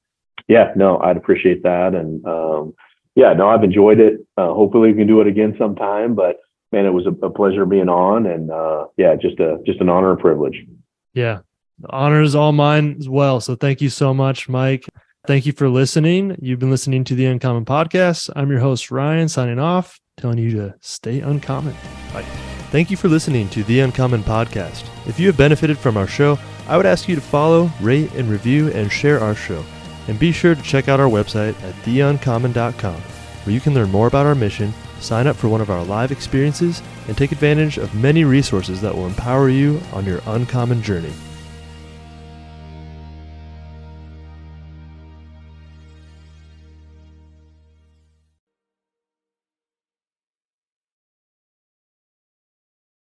[0.47, 0.73] Yeah.
[0.75, 2.73] No, I'd appreciate that, and um,
[3.15, 4.25] yeah, no, I've enjoyed it.
[4.37, 6.15] Uh, hopefully, we can do it again sometime.
[6.15, 6.39] But
[6.71, 9.89] man, it was a, a pleasure being on, and uh, yeah, just a just an
[9.89, 10.65] honor and privilege.
[11.13, 11.39] Yeah,
[11.79, 13.39] the honor is all mine as well.
[13.39, 14.85] So thank you so much, Mike.
[15.25, 16.35] Thank you for listening.
[16.41, 18.29] You've been listening to the Uncommon Podcast.
[18.35, 21.73] I'm your host, Ryan, signing off, telling you to stay uncommon.
[22.11, 22.25] Bye.
[22.71, 24.85] Thank you for listening to the Uncommon Podcast.
[25.07, 26.37] If you have benefited from our show,
[26.67, 29.63] I would ask you to follow, rate, and review and share our show.
[30.07, 34.07] And be sure to check out our website at theuncommon.com, where you can learn more
[34.07, 37.95] about our mission, sign up for one of our live experiences, and take advantage of
[37.95, 41.13] many resources that will empower you on your uncommon journey.